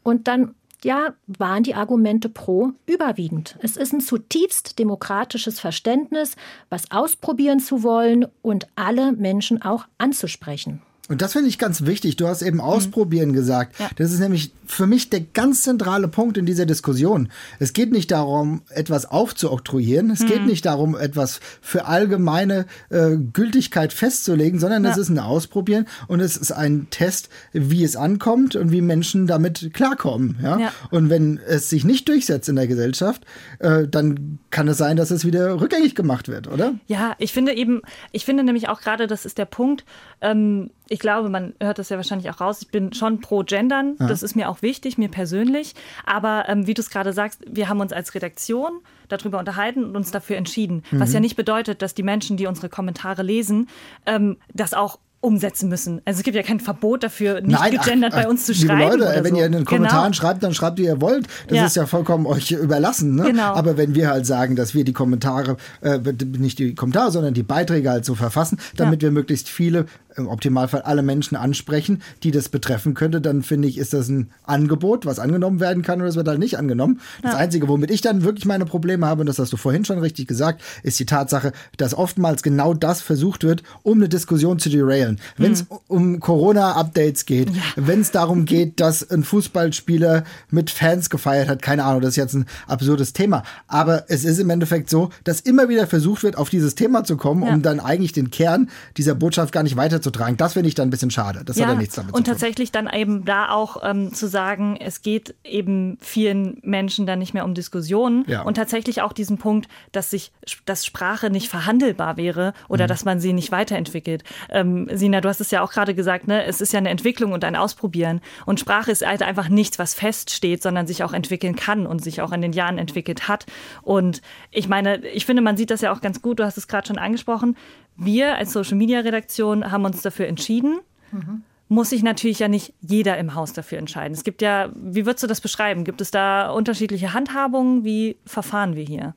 Und 0.03 0.29
dann 0.29 0.55
ja, 0.85 1.15
waren 1.27 1.63
die 1.63 1.75
Argumente 1.75 2.29
pro 2.29 2.73
überwiegend. 2.87 3.57
Es 3.61 3.77
ist 3.77 3.93
ein 3.93 4.01
zutiefst 4.01 4.79
demokratisches 4.79 5.59
Verständnis, 5.59 6.37
was 6.69 6.91
ausprobieren 6.91 7.61
zu 7.61 7.83
wollen 7.83 8.27
und 8.43 8.67
alle 8.77 9.13
Menschen 9.13 9.63
auch 9.63 9.87
anzusprechen. 9.99 10.83
Und 11.09 11.23
das 11.23 11.33
finde 11.33 11.49
ich 11.49 11.59
ganz 11.59 11.87
wichtig. 11.87 12.17
Du 12.17 12.27
hast 12.27 12.43
eben 12.43 12.61
ausprobieren 12.61 13.29
mhm. 13.31 13.35
gesagt. 13.35 13.79
Ja. 13.79 13.89
Das 13.97 14.13
ist 14.13 14.19
nämlich 14.19 14.51
für 14.67 14.87
mich 14.87 15.09
der 15.09 15.21
ganz 15.21 15.63
zentrale 15.63 16.09
Punkt 16.09 16.37
in 16.37 16.47
dieser 16.47 16.67
Diskussion. 16.67 17.29
Es 17.61 17.73
geht 17.73 17.93
nicht 17.93 18.11
darum, 18.11 18.63
etwas 18.71 19.07
aufzuoktroyieren. 19.07 20.11
Es 20.11 20.21
mhm. 20.21 20.27
geht 20.27 20.47
nicht 20.47 20.67
darum, 20.67 20.97
etwas 20.97 21.41
für 21.61 21.87
allgemeine 21.87 22.67
äh, 22.91 23.17
Gültigkeit 23.33 23.93
festzulegen, 23.93 24.59
sondern 24.59 24.85
ja. 24.85 24.91
es 24.91 24.97
ist 24.97 25.09
ein 25.09 25.21
Ausprobieren 25.21 25.87
und 26.09 26.21
es 26.21 26.37
ist 26.37 26.51
ein 26.51 26.89
Test, 26.91 27.29
wie 27.53 27.85
es 27.85 27.95
ankommt 27.95 28.57
und 28.57 28.73
wie 28.73 28.81
Menschen 28.81 29.29
damit 29.29 29.71
klarkommen. 29.73 30.39
Ja? 30.43 30.59
ja. 30.59 30.73
Und 30.91 31.09
wenn 31.09 31.39
es 31.47 31.71
sich 31.71 31.85
nicht 31.85 32.09
durchsetzt 32.09 32.49
in 32.49 32.57
der 32.57 32.67
Gesellschaft, 32.67 33.25
äh, 33.61 33.87
dann 33.87 34.39
kann 34.51 34.67
es 34.67 34.79
sein, 34.79 34.97
dass 34.97 35.13
es 35.13 35.25
wieder 35.25 35.61
rückgängig 35.61 35.95
gemacht 35.95 36.29
wird, 36.29 36.49
oder? 36.49 36.75
Ja, 36.87 37.15
ich 37.19 37.33
finde 37.33 37.55
eben, 37.55 37.83
ich 38.11 38.25
finde 38.25 38.43
nämlich 38.43 38.69
auch 38.69 38.81
gerade, 38.81 39.07
das 39.07 39.25
ist 39.25 39.39
der 39.39 39.45
Punkt, 39.45 39.85
ähm, 40.21 40.71
ich 40.89 41.01
glaube, 41.01 41.29
man 41.29 41.55
hört 41.61 41.79
das 41.79 41.89
ja 41.89 41.97
wahrscheinlich 41.97 42.31
auch 42.31 42.41
raus. 42.41 42.63
Ich 42.63 42.69
bin 42.69 42.93
schon 42.93 43.21
pro 43.21 43.43
Gendern. 43.43 43.97
Ja. 43.99 44.07
Das 44.07 44.23
ist 44.23 44.37
mir 44.37 44.49
auch 44.49 44.63
wichtig, 44.63 44.99
mir 44.99 45.09
persönlich. 45.09 45.75
Aber 46.05 46.45
ähm, 46.49 46.67
wie 46.67 46.75
du 46.75 46.81
es 46.81 46.91
gerade 46.91 47.13
sagst, 47.13 47.43
wir 47.49 47.69
haben 47.69 47.81
uns 47.81 47.93
als 47.93 48.15
Redaktion 48.15 48.81
darüber 49.09 49.39
unterhalten 49.39 49.85
und 49.85 49.97
uns 49.97 50.11
dafür 50.11 50.37
entschieden. 50.37 50.83
Mhm. 50.91 51.01
Was 51.01 51.13
ja 51.13 51.21
nicht 51.21 51.37
bedeutet, 51.37 51.83
dass 51.83 51.95
die 51.95 52.03
Menschen, 52.03 52.37
die 52.37 52.47
unsere 52.47 52.69
Kommentare 52.69 53.23
lesen, 53.23 53.69
ähm, 54.07 54.37
das 54.53 54.75
auch 54.75 54.99
umsetzen 55.27 55.69
müssen. 55.69 56.01
Also 56.05 56.19
es 56.19 56.23
gibt 56.23 56.37
ja 56.37 56.45
kein 56.45 56.61
Verbot 56.61 57.03
dafür, 57.03 57.41
nicht 57.41 57.59
Nein, 57.59 57.73
gegendert 57.73 58.13
ach, 58.15 58.23
bei 58.23 58.29
uns 58.29 58.47
zu 58.47 58.55
schreiben. 58.55 59.01
Leute, 59.01 59.25
wenn 59.25 59.35
so. 59.35 59.41
ihr 59.41 59.47
in 59.47 59.53
den 59.53 59.65
Kommentaren 59.65 60.13
genau. 60.13 60.15
schreibt, 60.15 60.43
dann 60.45 60.55
schreibt, 60.55 60.79
wie 60.79 60.85
ihr 60.85 61.01
wollt. 61.01 61.27
Das 61.49 61.57
ja. 61.57 61.67
ist 61.67 61.75
ja 61.75 61.87
vollkommen 61.87 62.27
euch 62.27 62.53
überlassen. 62.53 63.17
Ne? 63.17 63.25
Genau. 63.25 63.55
Aber 63.55 63.77
wenn 63.77 63.97
wir 63.97 64.09
halt 64.09 64.25
sagen, 64.25 64.55
dass 64.55 64.73
wir 64.73 64.85
die 64.85 64.93
Kommentare, 64.93 65.57
äh, 65.81 65.99
nicht 66.39 66.61
die 66.61 66.77
Kommentare, 66.77 67.11
sondern 67.11 67.35
die 67.35 67.43
Beiträge 67.43 67.91
halt 67.91 68.05
so 68.05 68.15
verfassen, 68.15 68.59
damit 68.77 69.03
ja. 69.03 69.09
wir 69.09 69.13
möglichst 69.13 69.49
viele 69.49 69.87
im 70.17 70.29
Optimalfall 70.29 70.83
alle 70.83 71.03
Menschen 71.03 71.37
ansprechen, 71.37 72.03
die 72.23 72.31
das 72.31 72.49
betreffen 72.49 72.95
könnte, 72.95 73.21
dann 73.21 73.43
finde 73.43 73.69
ich, 73.69 73.79
ist 73.79 73.93
das 73.93 74.09
ein 74.09 74.31
Angebot, 74.45 75.07
was 75.07 75.19
angenommen 75.19 75.61
werden 75.61 75.83
kann 75.83 76.01
oder 76.01 76.09
es 76.09 76.17
wird 76.17 76.29
halt 76.29 76.39
nicht 76.39 76.59
angenommen. 76.59 77.01
Das 77.23 77.33
ja. 77.33 77.39
Einzige, 77.39 77.69
womit 77.69 77.91
ich 77.91 78.01
dann 78.01 78.23
wirklich 78.23 78.47
meine 78.47 78.65
Probleme 78.65 79.07
habe, 79.07 79.21
und 79.21 79.27
das 79.27 79.39
hast 79.39 79.53
du 79.53 79.57
vorhin 79.57 79.85
schon 79.85 79.99
richtig 79.99 80.27
gesagt, 80.27 80.63
ist 80.83 80.99
die 80.99 81.07
Tatsache, 81.07 81.53
dass 81.77 81.95
oftmals 81.95 82.43
genau 82.43 82.75
das 82.75 83.03
versucht 83.03 83.45
wird, 83.45 83.63
um 83.83 83.99
eine 83.99 84.09
Diskussion 84.09 84.59
zu 84.59 84.71
derailen. 84.71 85.16
Wenn 85.37 85.53
es 85.53 85.69
mhm. 85.69 85.79
um 85.89 86.21
Corona-Updates 86.21 87.27
geht, 87.27 87.51
ja. 87.51 87.63
wenn 87.77 88.01
es 88.01 88.11
darum 88.11 88.45
geht, 88.47 88.81
dass 88.81 89.09
ein 89.11 89.23
Fußballspieler 89.23 90.25
mit 90.51 90.71
Fans 90.71 91.11
gefeiert 91.11 91.49
hat, 91.49 91.61
keine 91.61 91.85
Ahnung, 91.85 92.01
das 92.01 92.11
ist 92.11 92.17
jetzt 92.17 92.35
ein 92.35 92.47
absurdes 92.67 93.13
Thema. 93.13 93.43
Aber 93.67 94.05
es 94.09 94.25
ist 94.25 94.39
im 94.39 94.51
Endeffekt 94.51 94.89
so, 94.89 95.11
dass 95.25 95.41
immer 95.41 95.69
wieder 95.69 95.87
versucht 95.87 96.23
wird, 96.23 96.39
auf 96.39 96.49
dieses 96.49 96.75
Thema 96.75 97.05
zu 97.05 97.17
kommen, 97.17 97.43
ja. 97.43 97.53
um 97.53 97.63
dann 97.63 97.81
eigentlich 97.81 98.13
den 98.13 98.31
Kern 98.31 98.71
dieser 98.97 99.15
Botschaft 99.15 99.53
gar 99.53 99.63
nicht 99.63 99.77
weiter 99.77 100.01
beizutragen. 100.07 100.37
Das 100.37 100.53
finde 100.53 100.69
ich 100.69 100.75
dann 100.75 100.89
ein 100.89 100.91
bisschen 100.91 101.11
schade. 101.11 101.43
Das 101.45 101.57
ja, 101.57 101.67
hat 101.67 101.75
ja 101.75 101.79
nichts 101.79 101.95
damit 101.95 102.09
zu 102.09 102.13
tun. 102.13 102.19
Und 102.19 102.27
tatsächlich 102.27 102.73
dann 102.73 102.89
eben 102.93 103.25
da 103.25 103.51
auch 103.51 103.83
ähm, 103.83 104.13
zu 104.13 104.29
sagen, 104.29 104.77
es 104.81 105.03
geht 105.03 105.35
eben 105.45 105.99
vielen 106.01 106.59
Menschen 106.63 107.07
dann 107.07 107.19
nicht 107.19 107.35
mehr 107.35 107.45
um 107.45 107.55
Diskussionen 107.55 108.25
ja. 108.27 108.43
und 108.43 108.55
tatsächlich 108.55 109.03
auch 109.03 109.13
diesen 109.13 109.39
Punkt, 109.39 109.69
dass 109.93 110.11
sich, 110.11 110.33
dass 110.65 110.87
Sprache 110.87 111.31
nicht 111.31 111.49
verhandelbar 111.49 112.17
wäre 112.17 112.53
oder 112.69 112.85
mhm. 112.85 112.89
dass 112.89 113.05
man 113.05 113.21
sie 113.21 113.33
nicht 113.33 113.53
weiterentwickelt. 113.53 114.25
Ähm, 114.51 114.89
Sina, 115.07 115.21
du 115.21 115.29
hast 115.29 115.41
es 115.41 115.53
ja 115.53 115.63
auch 115.63 115.71
gerade 115.71 115.95
gesagt, 115.95 116.27
ne? 116.27 116.45
es 116.47 116.61
ist 116.61 116.73
ja 116.73 116.81
eine 116.81 116.89
Entwicklung 116.89 117.31
und 117.31 117.45
ein 117.45 117.55
Ausprobieren. 117.55 118.21
Und 118.45 118.59
Sprache 118.59 118.91
ist 118.91 119.07
halt 119.07 119.23
einfach 119.23 119.49
nichts, 119.49 119.79
was 119.79 119.95
feststeht, 119.95 120.65
sondern 120.65 120.89
sich 120.89 121.05
auch 121.05 121.13
entwickeln 121.13 121.55
kann 121.55 121.87
und 121.87 122.03
sich 122.03 122.23
auch 122.23 122.33
in 122.33 122.43
den 122.43 122.53
Jahren 122.53 122.77
entwickelt 122.77 123.29
hat. 123.29 123.47
Und 123.83 124.21
ich 124.51 124.69
meine, 124.69 125.07
ich 125.07 125.25
finde, 125.25 125.43
man 125.43 125.57
sieht 125.57 125.71
das 125.71 125.81
ja 125.81 125.93
auch 125.93 126.01
ganz 126.01 126.23
gut, 126.23 126.41
du 126.41 126.45
hast 126.45 126.59
es 126.59 126.67
gerade 126.67 126.89
schon 126.89 126.99
angesprochen, 126.99 127.57
wir 127.97 128.35
als 128.35 128.53
Social 128.53 128.77
Media 128.77 128.99
Redaktion 128.99 129.71
haben 129.71 129.85
uns 129.85 130.03
dafür 130.03 130.27
entschieden. 130.27 130.81
Mhm. 131.13 131.45
Muss 131.69 131.91
sich 131.91 132.03
natürlich 132.03 132.41
ja 132.41 132.49
nicht 132.49 132.75
jeder 132.81 133.17
im 133.17 133.37
Haus 133.37 133.53
dafür 133.53 133.79
entscheiden. 133.79 134.13
Es 134.13 134.25
gibt 134.25 134.43
ja, 134.43 134.71
wie 134.75 135.07
würdest 135.07 135.23
du 135.23 135.29
das 135.29 135.41
beschreiben? 135.41 135.85
Gibt 135.85 136.01
es 136.01 136.11
da 136.11 136.51
unterschiedliche 136.51 137.13
Handhabungen? 137.13 137.85
Wie 137.85 138.17
verfahren 138.27 138.75
wir 138.75 138.85
hier? 138.85 139.15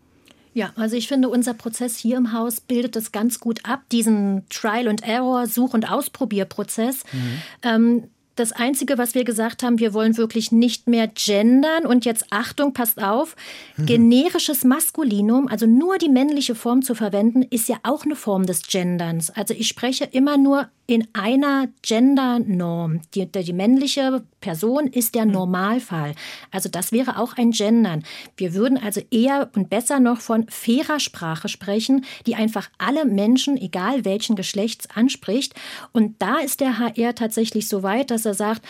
Ja, 0.53 0.71
also 0.75 0.95
ich 0.95 1.07
finde, 1.07 1.29
unser 1.29 1.53
Prozess 1.53 1.97
hier 1.97 2.17
im 2.17 2.33
Haus 2.33 2.59
bildet 2.59 2.95
das 2.95 3.11
ganz 3.11 3.39
gut 3.39 3.65
ab, 3.65 3.81
diesen 3.91 4.47
Trial 4.49 4.87
and 4.87 5.03
Error, 5.03 5.45
Such- 5.47 5.73
und 5.73 5.89
Ausprobierprozess. 5.89 7.03
Mhm. 7.11 7.41
Ähm, 7.63 8.03
das 8.39 8.51
Einzige, 8.51 8.97
was 8.97 9.15
wir 9.15 9.23
gesagt 9.23 9.63
haben, 9.63 9.79
wir 9.79 9.93
wollen 9.93 10.17
wirklich 10.17 10.51
nicht 10.51 10.87
mehr 10.87 11.07
gendern. 11.07 11.85
Und 11.85 12.05
jetzt 12.05 12.27
Achtung, 12.29 12.73
passt 12.73 13.01
auf, 13.01 13.35
mhm. 13.77 13.85
generisches 13.85 14.63
Maskulinum, 14.63 15.47
also 15.47 15.65
nur 15.65 15.97
die 15.97 16.09
männliche 16.09 16.55
Form 16.55 16.81
zu 16.81 16.95
verwenden, 16.95 17.43
ist 17.43 17.69
ja 17.69 17.77
auch 17.83 18.05
eine 18.05 18.15
Form 18.15 18.45
des 18.45 18.63
Genderns. 18.63 19.29
Also 19.31 19.53
ich 19.53 19.67
spreche 19.67 20.05
immer 20.05 20.37
nur 20.37 20.69
in 20.89 21.07
einer 21.13 21.67
Gendernorm. 21.83 23.01
Die, 23.13 23.27
die 23.27 23.53
männliche 23.53 24.23
Person 24.41 24.87
ist 24.87 25.13
der 25.13 25.23
hm. 25.23 25.31
Normalfall. 25.31 26.15
Also 26.49 26.67
das 26.67 26.91
wäre 26.91 27.19
auch 27.19 27.37
ein 27.37 27.51
Gendern. 27.51 28.03
Wir 28.37 28.55
würden 28.55 28.75
also 28.77 28.99
eher 29.11 29.51
und 29.55 29.69
besser 29.69 29.99
noch 29.99 30.19
von 30.19 30.47
fairer 30.49 30.99
Sprache 30.99 31.47
sprechen, 31.47 32.05
die 32.25 32.33
einfach 32.33 32.71
alle 32.79 33.05
Menschen, 33.05 33.55
egal 33.55 34.03
welchen 34.03 34.35
Geschlechts, 34.35 34.87
anspricht. 34.89 35.53
Und 35.91 36.19
da 36.23 36.39
ist 36.39 36.59
der 36.59 36.79
HR 36.79 37.13
tatsächlich 37.13 37.67
so 37.67 37.83
weit, 37.83 38.09
dass 38.09 38.25
er 38.25 38.28
sagt, 38.33 38.65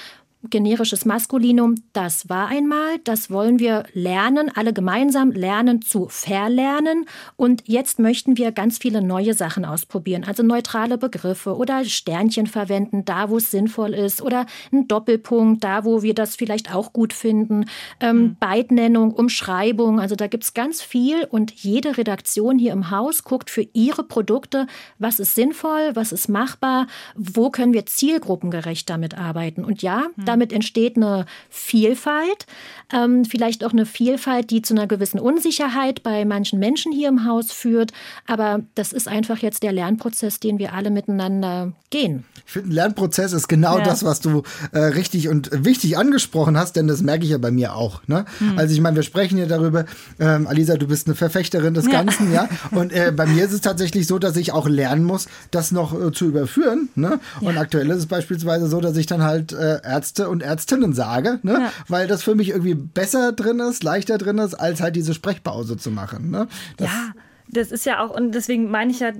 generisches 0.50 1.04
Maskulinum, 1.04 1.76
das 1.92 2.30
war 2.30 2.48
einmal, 2.48 3.00
das 3.04 3.30
wollen 3.30 3.60
wir 3.60 3.84
lernen, 3.92 4.50
alle 4.56 4.72
gemeinsam 4.72 5.32
lernen 5.32 5.82
zu 5.82 6.08
verlernen. 6.08 7.06
Und 7.36 7.64
jetzt 7.66 8.00
möchten 8.00 8.38
wir 8.38 8.54
ganz 8.54 8.78
viele 8.78 9.02
neue 9.02 9.34
Sachen 9.34 9.66
ausprobieren, 9.66 10.24
also 10.24 10.42
neutrale 10.42 10.98
Begriffe 10.98 11.58
oder 11.58 11.84
Sternchen 11.84 12.48
verwenden, 12.48 13.04
da 13.04 13.30
wo 13.30 13.38
es 13.38 13.52
sinnvoll 13.52 13.94
ist, 13.94 14.22
oder 14.22 14.46
ein 14.72 14.88
Doppelpunkt, 14.88 15.64
da 15.64 15.84
wo 15.84 16.04
wir 16.04 16.14
das 16.14 16.38
vielleicht 16.38 16.74
auch 16.74 16.94
gut 16.94 17.12
finden, 17.12 17.66
ähm, 18.00 18.18
mhm. 18.18 18.38
Beidnennung, 18.40 19.12
Umschreibung, 19.12 20.00
also 20.00 20.16
da 20.16 20.28
gibt 20.28 20.46
es 20.46 20.54
ganz 20.54 20.82
viel. 20.82 21.26
Und 21.26 21.52
jede 21.52 21.98
Redaktion 21.98 22.58
hier 22.58 22.72
im 22.72 22.92
Haus 22.92 23.26
guckt 23.26 23.50
für 23.50 23.68
ihre 23.74 24.04
Produkte, 24.04 24.68
was 25.00 25.20
ist 25.20 25.36
sinnvoll, 25.36 25.92
was 25.96 26.14
ist 26.14 26.30
machbar, 26.30 26.88
wo 27.16 27.50
können 27.50 27.74
wir 27.74 27.86
zielgruppengerecht 27.86 28.90
damit 28.90 29.18
arbeiten. 29.18 29.66
Und 29.66 29.82
ja, 29.82 30.08
mhm 30.16 30.29
damit 30.30 30.54
entsteht 30.54 30.96
eine 30.96 31.26
Vielfalt, 31.50 32.46
ähm, 32.94 33.26
vielleicht 33.26 33.66
auch 33.66 33.72
eine 33.72 33.86
Vielfalt, 33.86 34.52
die 34.52 34.62
zu 34.62 34.74
einer 34.74 34.88
gewissen 34.88 35.20
Unsicherheit 35.20 36.04
bei 36.04 36.24
manchen 36.24 36.60
Menschen 36.60 36.92
hier 36.92 37.10
im 37.10 37.26
Haus 37.26 37.52
führt. 37.52 37.92
Aber 38.28 38.62
das 38.76 38.94
ist 38.94 39.08
einfach 39.08 39.40
jetzt 39.40 39.64
der 39.64 39.72
Lernprozess, 39.72 40.40
den 40.40 40.60
wir 40.60 40.74
alle 40.74 40.92
miteinander 40.92 41.74
gehen. 41.90 42.26
Ich 42.46 42.54
finde, 42.54 42.70
ein 42.70 42.74
Lernprozess 42.74 43.34
ist 43.34 43.48
genau 43.48 43.80
ja. 43.80 43.84
das, 43.84 44.04
was 44.04 44.22
du 44.22 44.44
äh, 44.72 44.80
richtig 44.80 45.30
und 45.30 45.50
wichtig 45.52 45.98
angesprochen 45.98 46.58
hast, 46.58 46.76
denn 46.76 46.88
das 46.88 47.02
merke 47.02 47.24
ich 47.24 47.32
ja 47.32 47.38
bei 47.38 47.52
mir 47.52 47.76
auch. 47.76 48.02
Ne? 48.08 48.26
Mhm. 48.40 48.58
Also 48.58 48.74
ich 48.74 48.82
meine, 48.82 48.96
wir 48.96 49.04
sprechen 49.04 49.38
ja 49.38 49.46
darüber, 49.46 49.86
ähm, 50.20 50.48
Alisa, 50.48 50.78
du 50.78 50.88
bist 50.88 51.08
eine 51.08 51.16
Verfechterin 51.16 51.74
des 51.74 51.90
Ganzen, 51.90 52.32
ja. 52.32 52.48
ja? 52.52 52.78
Und 52.78 52.92
äh, 52.92 53.12
bei 53.16 53.26
mir 53.26 53.46
ist 53.46 53.52
es 53.52 53.62
tatsächlich 53.62 54.08
so, 54.08 54.20
dass 54.20 54.36
ich 54.36 54.52
auch 54.52 54.68
lernen 54.68 55.04
muss, 55.04 55.28
das 55.52 55.72
noch 55.72 56.00
äh, 56.00 56.12
zu 56.12 56.26
überführen. 56.26 56.90
Ne? 56.96 57.20
Und 57.42 57.56
ja. 57.56 57.62
aktuell 57.62 57.90
ist 57.90 57.98
es 57.98 58.06
beispielsweise 58.08 58.68
so, 58.68 58.82
dass 58.82 58.98
ich 58.98 59.06
dann 59.06 59.24
halt 59.24 59.54
äh, 59.54 59.80
Ärzte 59.84 60.19
Ärzte 60.20 60.30
und 60.30 60.44
Ärztinnen 60.44 60.94
sage, 60.94 61.40
ne? 61.44 61.54
Ja. 61.54 61.72
weil 61.88 62.08
das 62.08 62.24
für 62.24 62.36
mich 62.36 62.50
irgendwie 62.50 62.76
besser 62.76 63.32
drin 63.32 63.60
ist, 63.60 63.84
leichter 63.84 64.18
drin 64.18 64.38
ist, 64.38 64.54
als 64.56 64.82
halt 64.82 64.96
diese 64.96 65.14
Sprechpause 65.14 65.78
zu 65.78 65.92
machen. 65.92 66.30
Ne? 66.30 66.48
Das 66.78 66.88
ja 66.88 67.12
das 67.52 67.72
ist 67.72 67.86
ja 67.86 68.04
auch, 68.04 68.12
und 68.12 68.34
deswegen 68.34 68.70
meine 68.70 68.92
ich 68.92 69.00
ja, 69.00 69.12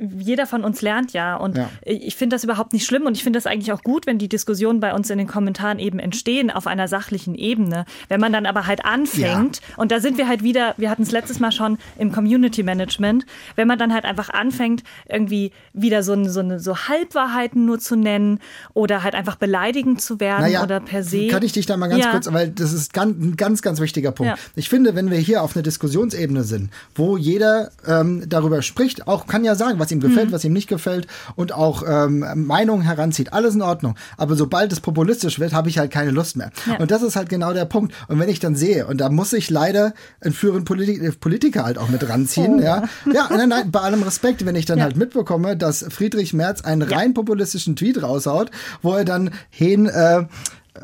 jeder 0.00 0.46
von 0.46 0.64
uns 0.64 0.82
lernt 0.82 1.12
ja. 1.12 1.36
Und 1.36 1.56
ja. 1.56 1.68
ich 1.84 2.14
finde 2.14 2.34
das 2.34 2.44
überhaupt 2.44 2.72
nicht 2.72 2.86
schlimm 2.86 3.06
und 3.06 3.16
ich 3.16 3.24
finde 3.24 3.36
das 3.36 3.46
eigentlich 3.46 3.72
auch 3.72 3.82
gut, 3.82 4.06
wenn 4.06 4.18
die 4.18 4.28
Diskussionen 4.28 4.78
bei 4.80 4.94
uns 4.94 5.10
in 5.10 5.18
den 5.18 5.26
Kommentaren 5.26 5.78
eben 5.78 5.98
entstehen 5.98 6.50
auf 6.50 6.66
einer 6.66 6.86
sachlichen 6.86 7.34
Ebene. 7.34 7.84
Wenn 8.08 8.20
man 8.20 8.32
dann 8.32 8.46
aber 8.46 8.66
halt 8.66 8.84
anfängt, 8.84 9.60
ja. 9.60 9.76
und 9.76 9.90
da 9.90 9.98
sind 9.98 10.16
wir 10.16 10.28
halt 10.28 10.42
wieder, 10.42 10.74
wir 10.76 10.90
hatten 10.90 11.02
es 11.02 11.10
letztes 11.10 11.40
Mal 11.40 11.50
schon 11.50 11.78
im 11.98 12.12
Community 12.12 12.62
Management, 12.62 13.26
wenn 13.56 13.66
man 13.66 13.78
dann 13.78 13.92
halt 13.92 14.04
einfach 14.04 14.30
anfängt, 14.30 14.84
irgendwie 15.08 15.50
wieder 15.72 16.04
so, 16.04 16.22
so, 16.28 16.40
eine, 16.40 16.60
so 16.60 16.76
Halbwahrheiten 16.76 17.66
nur 17.66 17.80
zu 17.80 17.96
nennen 17.96 18.38
oder 18.74 19.02
halt 19.02 19.14
einfach 19.14 19.36
beleidigend 19.36 20.00
zu 20.00 20.20
werden 20.20 20.42
naja, 20.42 20.62
oder 20.62 20.78
per 20.78 21.02
se. 21.02 21.26
Kann 21.28 21.42
ich 21.42 21.52
dich 21.52 21.66
da 21.66 21.76
mal 21.76 21.88
ganz 21.88 22.04
ja. 22.04 22.10
kurz, 22.12 22.32
weil 22.32 22.50
das 22.50 22.72
ist 22.72 22.92
ganz, 22.92 23.20
ein 23.20 23.36
ganz, 23.36 23.60
ganz 23.60 23.80
wichtiger 23.80 24.12
Punkt. 24.12 24.38
Ich 24.54 24.68
finde, 24.68 24.94
wenn 24.94 25.10
wir 25.10 25.18
hier 25.18 25.42
auf 25.42 25.56
einer 25.56 25.62
Diskussionsebene 25.64 26.44
sind, 26.44 26.70
wo 26.94 27.16
jeder 27.16 27.71
ähm, 27.86 28.28
darüber 28.28 28.62
spricht, 28.62 29.08
auch 29.08 29.26
kann 29.26 29.44
ja 29.44 29.54
sagen, 29.54 29.78
was 29.78 29.90
ihm 29.90 30.00
gefällt, 30.00 30.28
mhm. 30.28 30.32
was 30.32 30.44
ihm 30.44 30.52
nicht 30.52 30.68
gefällt 30.68 31.06
und 31.34 31.52
auch 31.52 31.82
ähm, 31.86 32.24
Meinungen 32.34 32.82
heranzieht. 32.82 33.32
Alles 33.32 33.54
in 33.54 33.62
Ordnung. 33.62 33.96
Aber 34.16 34.36
sobald 34.36 34.72
es 34.72 34.80
populistisch 34.80 35.38
wird, 35.38 35.52
habe 35.52 35.68
ich 35.68 35.78
halt 35.78 35.90
keine 35.90 36.10
Lust 36.10 36.36
mehr. 36.36 36.50
Ja. 36.66 36.76
Und 36.78 36.90
das 36.90 37.02
ist 37.02 37.16
halt 37.16 37.28
genau 37.28 37.52
der 37.52 37.64
Punkt. 37.64 37.94
Und 38.08 38.18
wenn 38.18 38.28
ich 38.28 38.40
dann 38.40 38.54
sehe, 38.54 38.86
und 38.86 38.98
da 38.98 39.08
muss 39.08 39.32
ich 39.32 39.50
leider 39.50 39.94
einen 40.20 40.34
führenden 40.34 40.64
Polit 40.64 41.20
Politiker 41.20 41.64
halt 41.64 41.78
auch 41.78 41.88
mit 41.88 42.08
ranziehen, 42.08 42.60
oh. 42.60 42.62
ja. 42.62 42.84
Ja, 43.12 43.28
nein, 43.30 43.48
nein, 43.48 43.70
bei 43.70 43.80
allem 43.80 44.02
Respekt, 44.02 44.44
wenn 44.46 44.56
ich 44.56 44.66
dann 44.66 44.78
ja. 44.78 44.84
halt 44.84 44.96
mitbekomme, 44.96 45.56
dass 45.56 45.84
Friedrich 45.88 46.32
Merz 46.32 46.62
einen 46.62 46.88
ja. 46.88 46.96
rein 46.96 47.14
populistischen 47.14 47.76
Tweet 47.76 48.02
raushaut, 48.02 48.50
wo 48.82 48.94
er 48.94 49.04
dann 49.04 49.30
hin, 49.50 49.86
äh, 49.86 50.24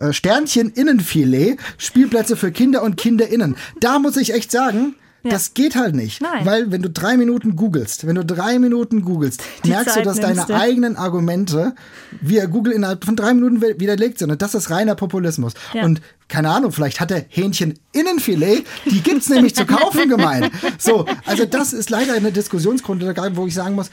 äh 0.01 0.13
Sternchen 0.13 0.71
Innenfilet, 0.71 1.59
Spielplätze 1.77 2.37
für 2.37 2.53
Kinder 2.53 2.83
und 2.83 2.97
KinderInnen. 2.97 3.57
Da 3.81 3.99
muss 3.99 4.17
ich 4.17 4.35
echt 4.35 4.51
sagen, 4.51 4.95
ja. 5.23 5.31
Das 5.31 5.55
geht 5.55 5.75
halt 5.75 5.97
nicht. 5.97 6.21
Nein. 6.21 6.47
Weil 6.47 6.71
wenn 6.71 6.83
du 6.83 6.91
drei 6.91 7.17
Minuten 7.17 7.57
googelst, 7.57 8.07
wenn 8.07 8.15
du 8.15 8.25
drei 8.25 8.59
Minuten 8.59 9.03
googelst, 9.03 9.43
Die 9.65 9.71
merkst 9.71 9.95
Zeit 9.95 10.05
du, 10.05 10.09
dass 10.09 10.21
deine 10.21 10.49
eigenen 10.49 10.97
Argumente 10.97 11.75
via 12.21 12.47
Google 12.47 12.73
innerhalb 12.73 13.05
von 13.05 13.17
drei 13.17 13.35
Minuten 13.35 13.61
widerlegt 13.61 14.19
sind. 14.19 14.31
Und 14.31 14.41
das 14.43 14.55
ist 14.55 14.71
reiner 14.71 14.95
Populismus. 14.95 15.55
Ja. 15.75 15.85
Und 15.85 16.01
keine 16.29 16.51
Ahnung, 16.51 16.73
vielleicht 16.73 17.01
hat 17.01 17.11
er 17.11 17.25
Hähnchen 17.29 17.79
Innenfilet, 17.93 18.65
die 18.85 19.01
gibt's 19.03 19.29
nämlich 19.31 19.55
zu 19.55 19.67
kaufen 19.67 20.09
gemeint. 20.09 20.51
So, 20.79 21.07
also 21.27 21.45
das 21.47 21.73
ist 21.73 21.91
leider 21.91 22.15
eine 22.15 22.31
Diskussionsgrundlage, 22.31 23.37
wo 23.37 23.47
ich 23.47 23.55
sagen 23.55 23.75
muss, 23.75 23.91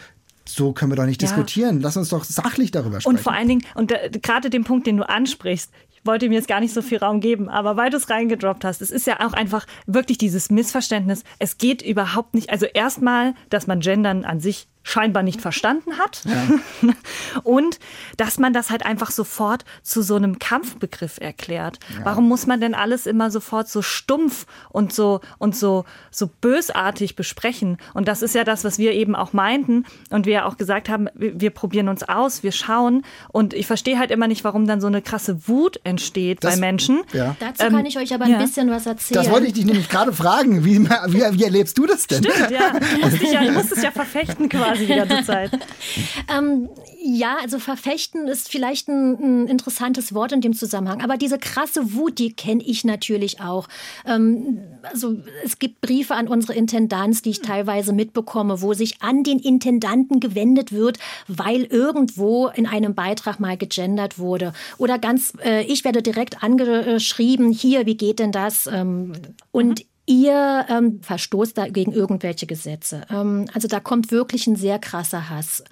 so 0.47 0.73
können 0.73 0.91
wir 0.91 0.95
doch 0.95 1.05
nicht 1.05 1.21
ja. 1.21 1.27
diskutieren. 1.27 1.81
Lass 1.81 1.97
uns 1.97 2.09
doch 2.09 2.23
sachlich 2.23 2.71
darüber 2.71 3.01
sprechen. 3.01 3.17
Und 3.17 3.21
vor 3.21 3.33
allen 3.33 3.47
Dingen, 3.47 3.63
und 3.73 3.91
gerade 4.21 4.49
den 4.49 4.63
Punkt, 4.63 4.85
den 4.85 4.97
du 4.97 5.09
ansprichst, 5.09 5.71
wollte 6.05 6.25
ihm 6.25 6.31
jetzt 6.31 6.47
gar 6.47 6.59
nicht 6.59 6.73
so 6.73 6.81
viel 6.81 6.97
Raum 6.97 7.19
geben, 7.19 7.49
aber 7.49 7.77
weil 7.77 7.89
du 7.89 7.97
es 7.97 8.09
reingedroppt 8.09 8.63
hast, 8.63 8.81
es 8.81 8.91
ist 8.91 9.07
ja 9.07 9.19
auch 9.25 9.33
einfach 9.33 9.65
wirklich 9.85 10.17
dieses 10.17 10.49
Missverständnis. 10.49 11.23
Es 11.39 11.57
geht 11.57 11.81
überhaupt 11.81 12.33
nicht, 12.33 12.49
also 12.49 12.65
erstmal, 12.65 13.33
dass 13.49 13.67
man 13.67 13.79
Gendern 13.79 14.25
an 14.25 14.39
sich 14.39 14.67
scheinbar 14.85 15.23
nicht 15.23 15.41
verstanden 15.41 15.97
hat. 15.97 16.21
Ja. 16.25 16.91
Und 17.43 17.79
dass 18.17 18.37
man 18.37 18.53
das 18.53 18.69
halt 18.69 18.85
einfach 18.85 19.09
sofort 19.09 19.65
zu 19.81 20.03
so 20.03 20.15
einem 20.15 20.37
Kampfbegriff 20.37 21.17
erklärt. 21.19 21.79
Ja. 21.97 22.05
Warum 22.05 22.29
muss 22.29 22.45
man 22.45 22.61
denn 22.61 22.75
alles 22.75 23.07
immer 23.07 23.31
sofort 23.31 23.67
so 23.67 23.81
stumpf 23.81 24.45
und 24.69 24.93
so 24.93 25.21
und 25.39 25.55
so 25.55 25.85
so 26.11 26.29
bösartig 26.39 27.15
besprechen? 27.15 27.77
Und 27.95 28.07
das 28.07 28.21
ist 28.21 28.35
ja 28.35 28.43
das, 28.43 28.63
was 28.63 28.77
wir 28.77 28.93
eben 28.93 29.15
auch 29.15 29.33
meinten 29.33 29.85
und 30.11 30.27
wir 30.27 30.45
auch 30.45 30.55
gesagt 30.55 30.87
haben, 30.87 31.09
wir, 31.15 31.41
wir 31.41 31.49
probieren 31.49 31.89
uns 31.89 32.03
aus, 32.03 32.43
wir 32.43 32.51
schauen 32.51 33.03
und 33.29 33.55
ich 33.55 33.65
verstehe 33.65 33.97
halt 33.97 34.11
immer 34.11 34.27
nicht, 34.27 34.43
warum 34.43 34.67
dann 34.67 34.81
so 34.81 34.87
eine 34.87 35.01
krasse 35.01 35.47
Wut 35.47 35.79
entsteht 35.83 36.43
das, 36.43 36.53
bei 36.53 36.59
Menschen. 36.59 37.01
Ja. 37.11 37.35
Dazu 37.39 37.65
kann 37.65 37.79
ähm, 37.79 37.85
ich 37.87 37.97
euch 37.97 38.13
aber 38.13 38.25
ein 38.25 38.37
bisschen 38.37 38.69
was 38.69 38.85
erzählen. 38.85 39.23
Das 39.23 39.31
wollte 39.31 39.47
ich 39.47 39.53
dich 39.53 39.65
nämlich 39.65 39.89
gerade 39.89 40.13
fragen. 40.13 40.63
Wie, 40.63 40.79
wie, 40.79 41.39
wie 41.39 41.43
erlebst 41.43 41.75
du 41.75 41.87
das 41.87 42.05
denn? 42.05 42.23
Stimmt, 42.23 42.51
ja. 42.51 42.79
Du 42.79 43.01
musst, 43.01 43.19
dich 43.19 43.31
ja, 43.31 43.43
du 43.43 43.51
musst 43.51 43.71
es 43.71 43.81
ja 43.81 43.89
verfechten 43.89 44.47
quasi 44.47 44.74
quasi 44.75 44.87
die 44.87 44.95
ganze 44.95 45.23
Zeit. 45.23 45.51
ähm, 46.35 46.69
ja, 47.03 47.37
also 47.41 47.59
verfechten 47.59 48.27
ist 48.27 48.49
vielleicht 48.49 48.87
ein, 48.87 49.43
ein, 49.43 49.47
interessantes 49.47 50.13
Wort 50.13 50.31
in 50.31 50.41
dem 50.41 50.53
Zusammenhang. 50.53 51.01
Aber 51.01 51.17
diese 51.17 51.37
krasse 51.37 51.93
Wut, 51.93 52.19
die 52.19 52.33
kenne 52.33 52.63
ich 52.63 52.83
natürlich 52.83 53.41
auch. 53.41 53.67
Ähm, 54.05 54.59
also 54.83 55.17
es 55.43 55.59
gibt 55.59 55.81
Briefe 55.81 56.15
an 56.15 56.27
unsere 56.27 56.53
Intendanz, 56.53 57.21
die 57.21 57.29
ich 57.31 57.41
teilweise 57.41 57.93
mitbekomme, 57.93 58.61
wo 58.61 58.73
sich 58.73 59.01
an 59.01 59.23
den 59.23 59.39
Intendanten 59.39 60.19
gewendet 60.19 60.71
wird, 60.71 60.97
weil 61.27 61.63
irgendwo 61.63 62.47
in 62.47 62.65
einem 62.65 62.95
Beitrag 62.95 63.39
mal 63.39 63.57
gegendert 63.57 64.17
wurde. 64.17 64.53
Oder 64.77 64.99
ganz, 64.99 65.33
äh, 65.43 65.63
ich 65.63 65.83
werde 65.85 66.01
direkt 66.01 66.43
angeschrieben, 66.43 67.51
hier, 67.51 67.85
wie 67.85 67.97
geht 67.97 68.19
denn 68.19 68.31
das? 68.31 68.67
Ähm, 68.67 69.13
und 69.51 69.81
mhm 69.81 69.94
ihr 70.05 70.65
ähm, 70.69 71.01
verstoßt 71.01 71.57
da 71.57 71.67
gegen 71.67 71.91
irgendwelche 71.91 72.45
Gesetze. 72.45 73.01
Ähm, 73.09 73.45
also 73.53 73.67
da 73.67 73.79
kommt 73.79 74.11
wirklich 74.11 74.47
ein 74.47 74.55
sehr 74.55 74.79
krasser 74.79 75.29
Hass. 75.29 75.63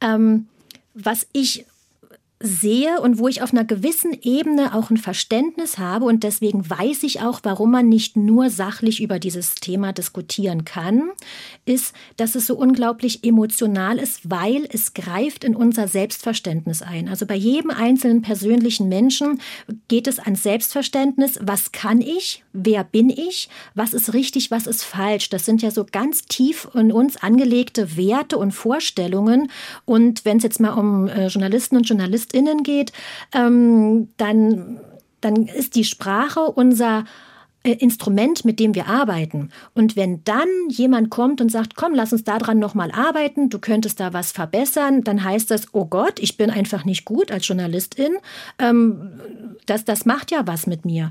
Ähm, 0.00 0.48
was 0.94 1.26
ich 1.32 1.66
sehe 2.40 3.00
und 3.00 3.18
wo 3.18 3.26
ich 3.26 3.42
auf 3.42 3.52
einer 3.52 3.64
gewissen 3.64 4.16
Ebene 4.22 4.74
auch 4.74 4.90
ein 4.90 4.96
Verständnis 4.96 5.78
habe 5.78 6.04
und 6.04 6.22
deswegen 6.22 6.68
weiß 6.68 7.02
ich 7.02 7.20
auch, 7.20 7.40
warum 7.42 7.72
man 7.72 7.88
nicht 7.88 8.16
nur 8.16 8.48
sachlich 8.48 9.02
über 9.02 9.18
dieses 9.18 9.56
Thema 9.56 9.92
diskutieren 9.92 10.64
kann, 10.64 11.10
ist, 11.64 11.94
dass 12.16 12.36
es 12.36 12.46
so 12.46 12.54
unglaublich 12.54 13.24
emotional 13.24 13.98
ist, 13.98 14.30
weil 14.30 14.68
es 14.70 14.94
greift 14.94 15.42
in 15.42 15.56
unser 15.56 15.88
Selbstverständnis 15.88 16.80
ein. 16.82 17.08
Also 17.08 17.26
bei 17.26 17.34
jedem 17.34 17.70
einzelnen 17.70 18.22
persönlichen 18.22 18.88
Menschen 18.88 19.40
geht 19.88 20.06
es 20.06 20.20
an 20.20 20.36
Selbstverständnis. 20.36 21.40
Was 21.42 21.72
kann 21.72 22.00
ich? 22.00 22.44
Wer 22.52 22.84
bin 22.84 23.10
ich? 23.10 23.48
Was 23.74 23.92
ist 23.92 24.14
richtig? 24.14 24.52
Was 24.52 24.68
ist 24.68 24.84
falsch? 24.84 25.28
Das 25.30 25.44
sind 25.44 25.60
ja 25.60 25.72
so 25.72 25.84
ganz 25.90 26.26
tief 26.26 26.68
in 26.74 26.92
uns 26.92 27.16
angelegte 27.16 27.96
Werte 27.96 28.38
und 28.38 28.52
Vorstellungen. 28.52 29.50
Und 29.84 30.24
wenn 30.24 30.36
es 30.36 30.44
jetzt 30.44 30.60
mal 30.60 30.74
um 30.74 31.08
äh, 31.08 31.26
Journalisten 31.26 31.76
und 31.76 31.88
Journalisten 31.88 32.27
JuristInnen 32.32 32.62
geht, 32.62 32.92
ähm, 33.34 34.08
dann, 34.16 34.80
dann 35.20 35.46
ist 35.46 35.74
die 35.74 35.84
Sprache 35.84 36.40
unser 36.40 37.04
Instrument, 37.72 38.44
mit 38.44 38.60
dem 38.60 38.74
wir 38.74 38.86
arbeiten. 38.86 39.50
Und 39.74 39.96
wenn 39.96 40.24
dann 40.24 40.48
jemand 40.68 41.10
kommt 41.10 41.40
und 41.40 41.50
sagt, 41.50 41.76
komm, 41.76 41.94
lass 41.94 42.12
uns 42.12 42.24
daran 42.24 42.58
nochmal 42.58 42.90
arbeiten, 42.90 43.48
du 43.48 43.58
könntest 43.58 44.00
da 44.00 44.12
was 44.12 44.32
verbessern, 44.32 45.04
dann 45.04 45.22
heißt 45.22 45.50
das, 45.50 45.66
oh 45.72 45.84
Gott, 45.84 46.18
ich 46.18 46.36
bin 46.36 46.50
einfach 46.50 46.84
nicht 46.84 47.04
gut 47.04 47.30
als 47.30 47.46
Journalistin. 47.46 48.16
Ähm, 48.58 49.10
das, 49.66 49.84
das 49.84 50.06
macht 50.06 50.30
ja 50.30 50.46
was 50.46 50.66
mit 50.66 50.84
mir. 50.84 51.10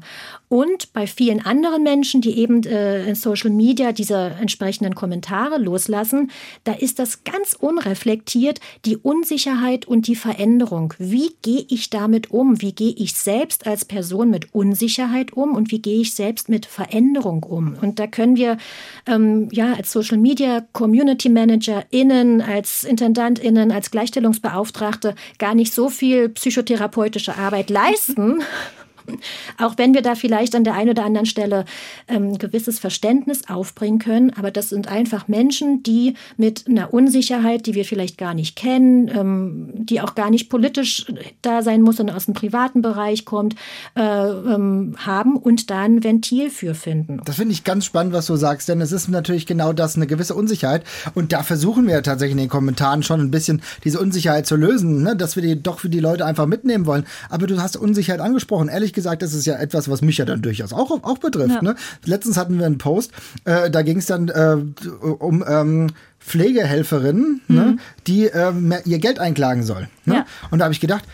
Und 0.50 0.94
bei 0.94 1.08
vielen 1.08 1.46
anderen 1.46 1.84
Menschen, 1.84 2.22
die 2.22 2.38
eben 2.38 2.64
äh, 2.64 3.08
in 3.08 3.16
Social 3.16 3.50
Media 3.50 3.92
diese 3.92 4.32
entsprechenden 4.40 4.96
Kommentare 4.96 5.58
loslassen, 5.58 6.32
da 6.64 6.74
ist 6.74 7.00
das 7.00 7.24
ganz 7.24 7.54
unreflektiert, 7.54 8.60
die 8.86 8.98
Unsicherheit 8.98 9.88
und 9.88 10.08
die 10.08 10.16
Veränderung. 10.16 10.94
Wie 10.98 11.32
gehe 11.42 11.66
ich 11.70 11.90
damit 11.90 12.32
um? 12.32 12.62
Wie 12.62 12.74
gehe 12.74 12.94
ich 12.98 13.14
selbst 13.14 13.68
als 13.68 13.86
Person 13.86 14.30
mit 14.30 14.54
Unsicherheit 14.54 15.34
um 15.34 15.56
und 15.56 15.72
wie 15.72 15.82
gehe 15.82 16.02
ich 16.02 16.14
selbst 16.14 16.47
mit 16.50 16.66
Veränderung 16.66 17.44
um? 17.44 17.78
Und 17.82 18.00
da 18.00 18.08
können 18.08 18.36
wir 18.36 18.58
ähm, 19.06 19.50
ja 19.52 19.74
als 19.74 19.92
Social 19.92 20.18
Media 20.18 20.66
Community 20.74 21.30
Manager 21.30 21.84
innen, 21.90 22.42
als 22.42 22.84
IntendantInnen, 22.84 23.72
als 23.72 23.92
Gleichstellungsbeauftragte 23.92 25.16
gar 25.38 25.56
nicht 25.56 25.74
so 25.74 25.90
viel 25.90 26.30
psychotherapeutische 26.30 27.38
Arbeit 27.38 27.70
leisten. 27.70 28.42
Auch 29.58 29.78
wenn 29.78 29.94
wir 29.94 30.02
da 30.02 30.16
vielleicht 30.16 30.56
an 30.56 30.64
der 30.64 30.74
einen 30.74 30.92
oder 30.92 31.06
anderen 31.06 31.26
Stelle 31.26 31.66
ähm, 32.08 32.38
gewisses 32.38 32.80
Verständnis 32.80 33.50
aufbringen 33.50 34.00
können, 34.00 34.32
aber 34.34 34.52
das 34.52 34.70
sind 34.70 34.88
einfach 34.88 35.28
Menschen, 35.28 35.84
die 35.84 36.16
mit 36.38 36.66
einer 36.68 36.94
Unsicherheit, 36.94 37.66
die 37.66 37.74
wir 37.74 37.86
vielleicht 37.86 38.18
gar 38.18 38.34
nicht 38.34 38.56
kennen, 38.56 39.10
ähm, 39.10 39.70
die 39.76 40.02
auch 40.02 40.16
gar 40.16 40.30
nicht 40.30 40.50
politisch 40.50 41.06
da 41.42 41.62
sein 41.62 41.82
muss 41.82 42.00
und 42.00 42.10
aus 42.10 42.26
dem 42.26 42.34
privaten 42.34 42.82
Bereich 42.82 43.26
kommt, 43.26 43.56
äh, 43.96 44.02
ähm, 44.02 44.96
haben 44.98 45.38
und 45.38 45.70
da 45.70 45.82
ein 45.82 46.04
Ventil 46.04 46.50
für 46.50 46.76
finden. 46.76 47.22
Das 47.26 47.36
finde 47.36 47.54
ich 47.54 47.64
ganz 47.64 47.86
spannend, 47.86 48.14
was 48.14 48.28
du 48.28 48.36
sagst, 48.36 48.70
denn 48.70 48.82
es 48.82 48.92
ist 48.92 49.08
natürlich 49.10 49.46
genau 49.46 49.74
das, 49.74 49.96
eine 49.96 50.08
gewisse 50.08 50.36
Unsicherheit. 50.36 50.84
Und 51.16 51.34
da 51.34 51.44
versuchen 51.44 51.88
wir 51.88 51.96
ja 51.96 52.02
tatsächlich 52.02 52.34
in 52.34 52.38
den 52.38 52.50
Kommentaren 52.50 53.04
schon 53.04 53.22
ein 53.22 53.32
bisschen 53.32 53.62
diese 53.84 54.00
Unsicherheit 54.00 54.48
zu 54.48 54.56
lösen, 54.56 55.04
ne? 55.04 55.16
dass 55.16 55.36
wir 55.36 55.44
die 55.44 55.62
doch 55.62 55.80
für 55.80 55.90
die 55.90 56.00
Leute 56.00 56.26
einfach 56.26 56.46
mitnehmen 56.46 56.86
wollen. 56.86 57.06
Aber 57.30 57.48
du 57.48 57.62
hast 57.62 57.78
Unsicherheit 57.78 58.22
angesprochen. 58.22 58.70
Ehrlich 58.70 58.94
gesagt, 58.98 59.22
das 59.22 59.34
ist 59.34 59.46
ja 59.46 59.56
etwas, 59.58 59.90
was 59.90 60.02
mich 60.02 60.18
ja 60.18 60.26
dann 60.26 60.42
durchaus 60.42 60.74
auch, 60.74 60.92
auch 61.04 61.20
betrifft. 61.20 61.56
Ja. 61.56 61.62
Ne? 61.62 61.76
Letztens 62.04 62.36
hatten 62.36 62.58
wir 62.58 62.66
einen 62.66 62.80
Post, 62.80 63.12
äh, 63.46 63.70
da 63.70 63.84
ging 63.84 64.00
es 64.00 64.08
dann 64.08 64.30
äh, 64.30 64.58
um 65.20 65.46
ähm, 65.48 65.88
Pflegehelferinnen, 66.20 67.42
ne, 67.48 67.62
mhm. 67.62 67.68
ne, 67.68 67.78
die 68.08 68.26
äh, 68.26 68.52
ihr 68.86 68.98
Geld 68.98 69.20
einklagen 69.20 69.64
sollen. 69.64 69.88
Ne? 70.06 70.16
Ja. 70.16 70.26
Und 70.50 70.60
da 70.60 70.66
habe 70.66 70.74
ich 70.74 70.80
gedacht, 70.80 71.06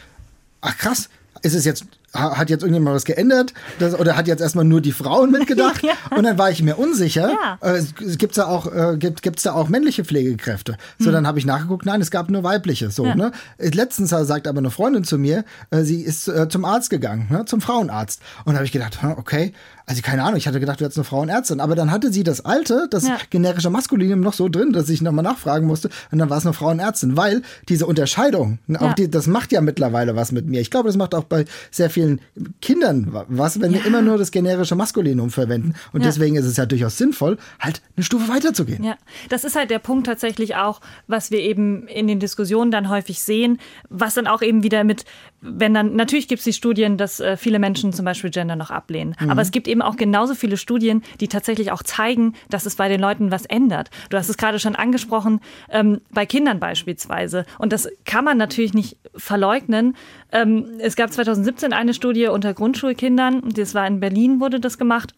ach 0.61 0.77
krass, 0.77 1.09
ist 1.41 1.53
es 1.53 1.65
jetzt 1.65 1.85
hat 2.13 2.49
jetzt 2.49 2.61
irgendjemand 2.61 2.95
was 2.95 3.05
geändert 3.05 3.53
das, 3.79 3.97
oder 3.97 4.15
hat 4.15 4.27
jetzt 4.27 4.41
erstmal 4.41 4.65
nur 4.65 4.81
die 4.81 4.91
Frauen 4.91 5.31
mitgedacht 5.31 5.83
ja. 5.83 5.93
und 6.15 6.23
dann 6.23 6.37
war 6.37 6.51
ich 6.51 6.61
mir 6.61 6.77
unsicher. 6.77 7.31
Ja. 7.31 7.57
Äh, 7.61 7.83
gibt's 8.17 8.35
da 8.35 8.45
auch 8.45 8.71
äh, 8.71 8.97
gibt 8.97 9.21
gibt's 9.21 9.43
da 9.43 9.53
auch 9.53 9.69
männliche 9.69 10.05
Pflegekräfte? 10.05 10.77
So 10.99 11.07
hm. 11.07 11.13
dann 11.13 11.27
habe 11.27 11.39
ich 11.39 11.45
nachgeguckt, 11.45 11.85
nein, 11.85 12.01
es 12.01 12.11
gab 12.11 12.29
nur 12.29 12.43
weibliche. 12.43 12.91
So 12.91 13.05
ja. 13.05 13.15
ne. 13.15 13.31
Letztens 13.57 14.09
sagt 14.09 14.47
aber 14.47 14.59
eine 14.59 14.69
Freundin 14.69 15.03
zu 15.03 15.17
mir, 15.17 15.43
äh, 15.71 15.81
sie 15.81 16.01
ist 16.01 16.27
äh, 16.27 16.47
zum 16.49 16.65
Arzt 16.65 16.89
gegangen, 16.89 17.27
ne, 17.29 17.45
zum 17.45 17.61
Frauenarzt 17.61 18.21
und 18.45 18.55
habe 18.55 18.65
ich 18.65 18.71
gedacht, 18.71 18.99
okay, 19.17 19.53
also 19.85 20.01
keine 20.01 20.23
Ahnung, 20.23 20.37
ich 20.37 20.47
hatte 20.47 20.59
gedacht, 20.59 20.79
du 20.79 20.85
hättest 20.85 20.97
eine 20.97 21.05
Frauenärztin, 21.05 21.59
aber 21.59 21.75
dann 21.75 21.91
hatte 21.91 22.11
sie 22.11 22.23
das 22.23 22.45
alte, 22.45 22.87
das 22.89 23.07
ja. 23.07 23.17
generische 23.29 23.69
Maskulinum 23.69 24.21
noch 24.21 24.33
so 24.33 24.49
drin, 24.49 24.71
dass 24.71 24.89
ich 24.89 25.01
nochmal 25.01 25.23
nachfragen 25.23 25.67
musste 25.67 25.89
und 26.11 26.19
dann 26.19 26.29
war 26.29 26.37
es 26.37 26.45
eine 26.45 26.53
Frauenärztin, 26.53 27.17
weil 27.17 27.41
diese 27.69 27.85
Unterscheidung, 27.85 28.59
ne, 28.67 28.81
auch 28.81 28.93
die, 28.93 29.09
das 29.09 29.27
macht 29.27 29.51
ja 29.51 29.61
mittlerweile 29.61 30.15
was 30.15 30.31
mit 30.31 30.47
mir. 30.47 30.61
Ich 30.61 30.71
glaube, 30.71 30.87
das 30.87 30.95
macht 30.95 31.13
auch 31.15 31.25
bei 31.25 31.45
sehr 31.71 31.89
vielen 31.89 32.21
Kindern 32.61 33.07
was, 33.27 33.59
wenn 33.59 33.73
ja. 33.73 33.79
wir 33.79 33.85
immer 33.85 34.01
nur 34.01 34.17
das 34.17 34.31
generische 34.31 34.75
Maskulinum 34.75 35.31
verwenden 35.31 35.73
und 35.91 36.01
ja. 36.01 36.07
deswegen 36.07 36.35
ist 36.35 36.45
es 36.45 36.57
ja 36.57 36.65
durchaus 36.65 36.97
sinnvoll, 36.97 37.37
halt 37.59 37.81
eine 37.95 38.03
Stufe 38.03 38.29
weiterzugehen. 38.29 38.83
Ja, 38.83 38.95
das 39.29 39.43
ist 39.43 39.55
halt 39.55 39.69
der 39.69 39.79
Punkt 39.79 40.07
tatsächlich 40.07 40.55
auch, 40.55 40.81
was 41.07 41.31
wir 41.31 41.39
eben 41.39 41.87
in 41.87 42.07
den 42.07 42.19
Diskussionen 42.19 42.71
dann 42.71 42.89
häufig 42.89 43.21
sehen, 43.21 43.59
was 43.89 44.13
dann 44.13 44.27
auch 44.27 44.41
eben 44.41 44.63
wieder 44.63 44.83
mit, 44.83 45.05
wenn 45.43 45.73
dann, 45.73 45.95
natürlich 45.95 46.27
gibt 46.27 46.39
es 46.39 46.45
die 46.45 46.53
Studien, 46.53 46.97
dass 46.97 47.19
äh, 47.19 47.37
viele 47.37 47.59
Menschen 47.59 47.93
zum 47.93 48.05
Beispiel 48.05 48.29
Gender 48.29 48.55
noch 48.55 48.71
ablehnen, 48.71 49.15
mhm. 49.19 49.29
aber 49.29 49.41
es 49.41 49.51
gibt 49.51 49.67
eben 49.67 49.81
auch 49.81 49.95
genauso 49.95 50.35
viele 50.35 50.57
Studien, 50.57 51.03
die 51.19 51.27
tatsächlich 51.27 51.71
auch 51.71 51.83
zeigen, 51.83 52.33
dass 52.49 52.65
es 52.65 52.75
bei 52.75 52.87
den 52.87 52.99
Leuten 52.99 53.31
was 53.31 53.45
ändert. 53.45 53.89
Du 54.09 54.17
hast 54.17 54.29
es 54.29 54.37
gerade 54.37 54.59
schon 54.59 54.75
angesprochen, 54.75 55.41
ähm, 55.69 56.01
bei 56.11 56.25
Kindern 56.25 56.59
beispielsweise. 56.59 57.45
Und 57.59 57.73
das 57.73 57.89
kann 58.05 58.23
man 58.25 58.37
natürlich 58.37 58.73
nicht 58.73 58.97
verleugnen. 59.15 59.95
Ähm, 60.31 60.65
es 60.79 60.95
gab 60.95 61.11
2017 61.11 61.73
eine 61.73 61.93
Studie 61.93 62.27
unter 62.27 62.53
Grundschulkindern, 62.53 63.41
das 63.53 63.75
war 63.75 63.85
in 63.85 63.99
Berlin, 63.99 64.39
wurde 64.39 64.59
das 64.59 64.77
gemacht. 64.77 65.13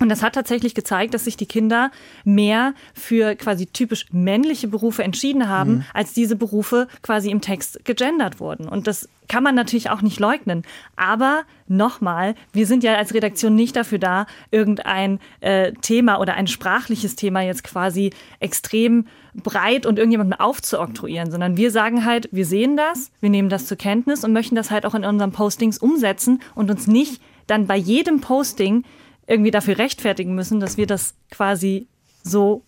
Und 0.00 0.08
das 0.08 0.22
hat 0.22 0.34
tatsächlich 0.34 0.74
gezeigt, 0.74 1.14
dass 1.14 1.24
sich 1.24 1.36
die 1.36 1.46
Kinder 1.46 1.90
mehr 2.24 2.74
für 2.94 3.34
quasi 3.34 3.66
typisch 3.66 4.06
männliche 4.12 4.68
Berufe 4.68 5.02
entschieden 5.02 5.48
haben, 5.48 5.76
mhm. 5.76 5.84
als 5.94 6.12
diese 6.12 6.36
Berufe 6.36 6.88
quasi 7.02 7.30
im 7.30 7.40
Text 7.40 7.84
gegendert 7.84 8.40
wurden. 8.40 8.68
Und 8.68 8.86
das 8.86 9.08
kann 9.28 9.42
man 9.42 9.54
natürlich 9.54 9.90
auch 9.90 10.02
nicht 10.02 10.20
leugnen. 10.20 10.62
Aber 10.96 11.42
nochmal, 11.66 12.34
wir 12.52 12.66
sind 12.66 12.84
ja 12.84 12.96
als 12.96 13.14
Redaktion 13.14 13.54
nicht 13.54 13.74
dafür 13.74 13.98
da, 13.98 14.26
irgendein 14.50 15.18
äh, 15.40 15.72
Thema 15.82 16.20
oder 16.20 16.34
ein 16.34 16.46
sprachliches 16.46 17.16
Thema 17.16 17.40
jetzt 17.40 17.64
quasi 17.64 18.12
extrem 18.38 19.06
breit 19.34 19.86
und 19.86 19.98
irgendjemandem 19.98 20.38
aufzuoktroyieren, 20.38 21.30
sondern 21.30 21.56
wir 21.56 21.70
sagen 21.70 22.04
halt, 22.04 22.28
wir 22.32 22.46
sehen 22.46 22.76
das, 22.76 23.10
wir 23.20 23.30
nehmen 23.30 23.48
das 23.48 23.66
zur 23.66 23.76
Kenntnis 23.76 24.24
und 24.24 24.32
möchten 24.32 24.54
das 24.54 24.70
halt 24.70 24.86
auch 24.86 24.94
in 24.94 25.04
unseren 25.04 25.32
Postings 25.32 25.78
umsetzen 25.78 26.40
und 26.54 26.70
uns 26.70 26.86
nicht 26.86 27.20
dann 27.46 27.66
bei 27.66 27.76
jedem 27.76 28.20
Posting 28.20 28.84
irgendwie 29.26 29.50
dafür 29.50 29.78
rechtfertigen 29.78 30.34
müssen, 30.34 30.60
dass 30.60 30.76
wir 30.76 30.86
das 30.86 31.14
quasi 31.30 31.88
so 32.22 32.62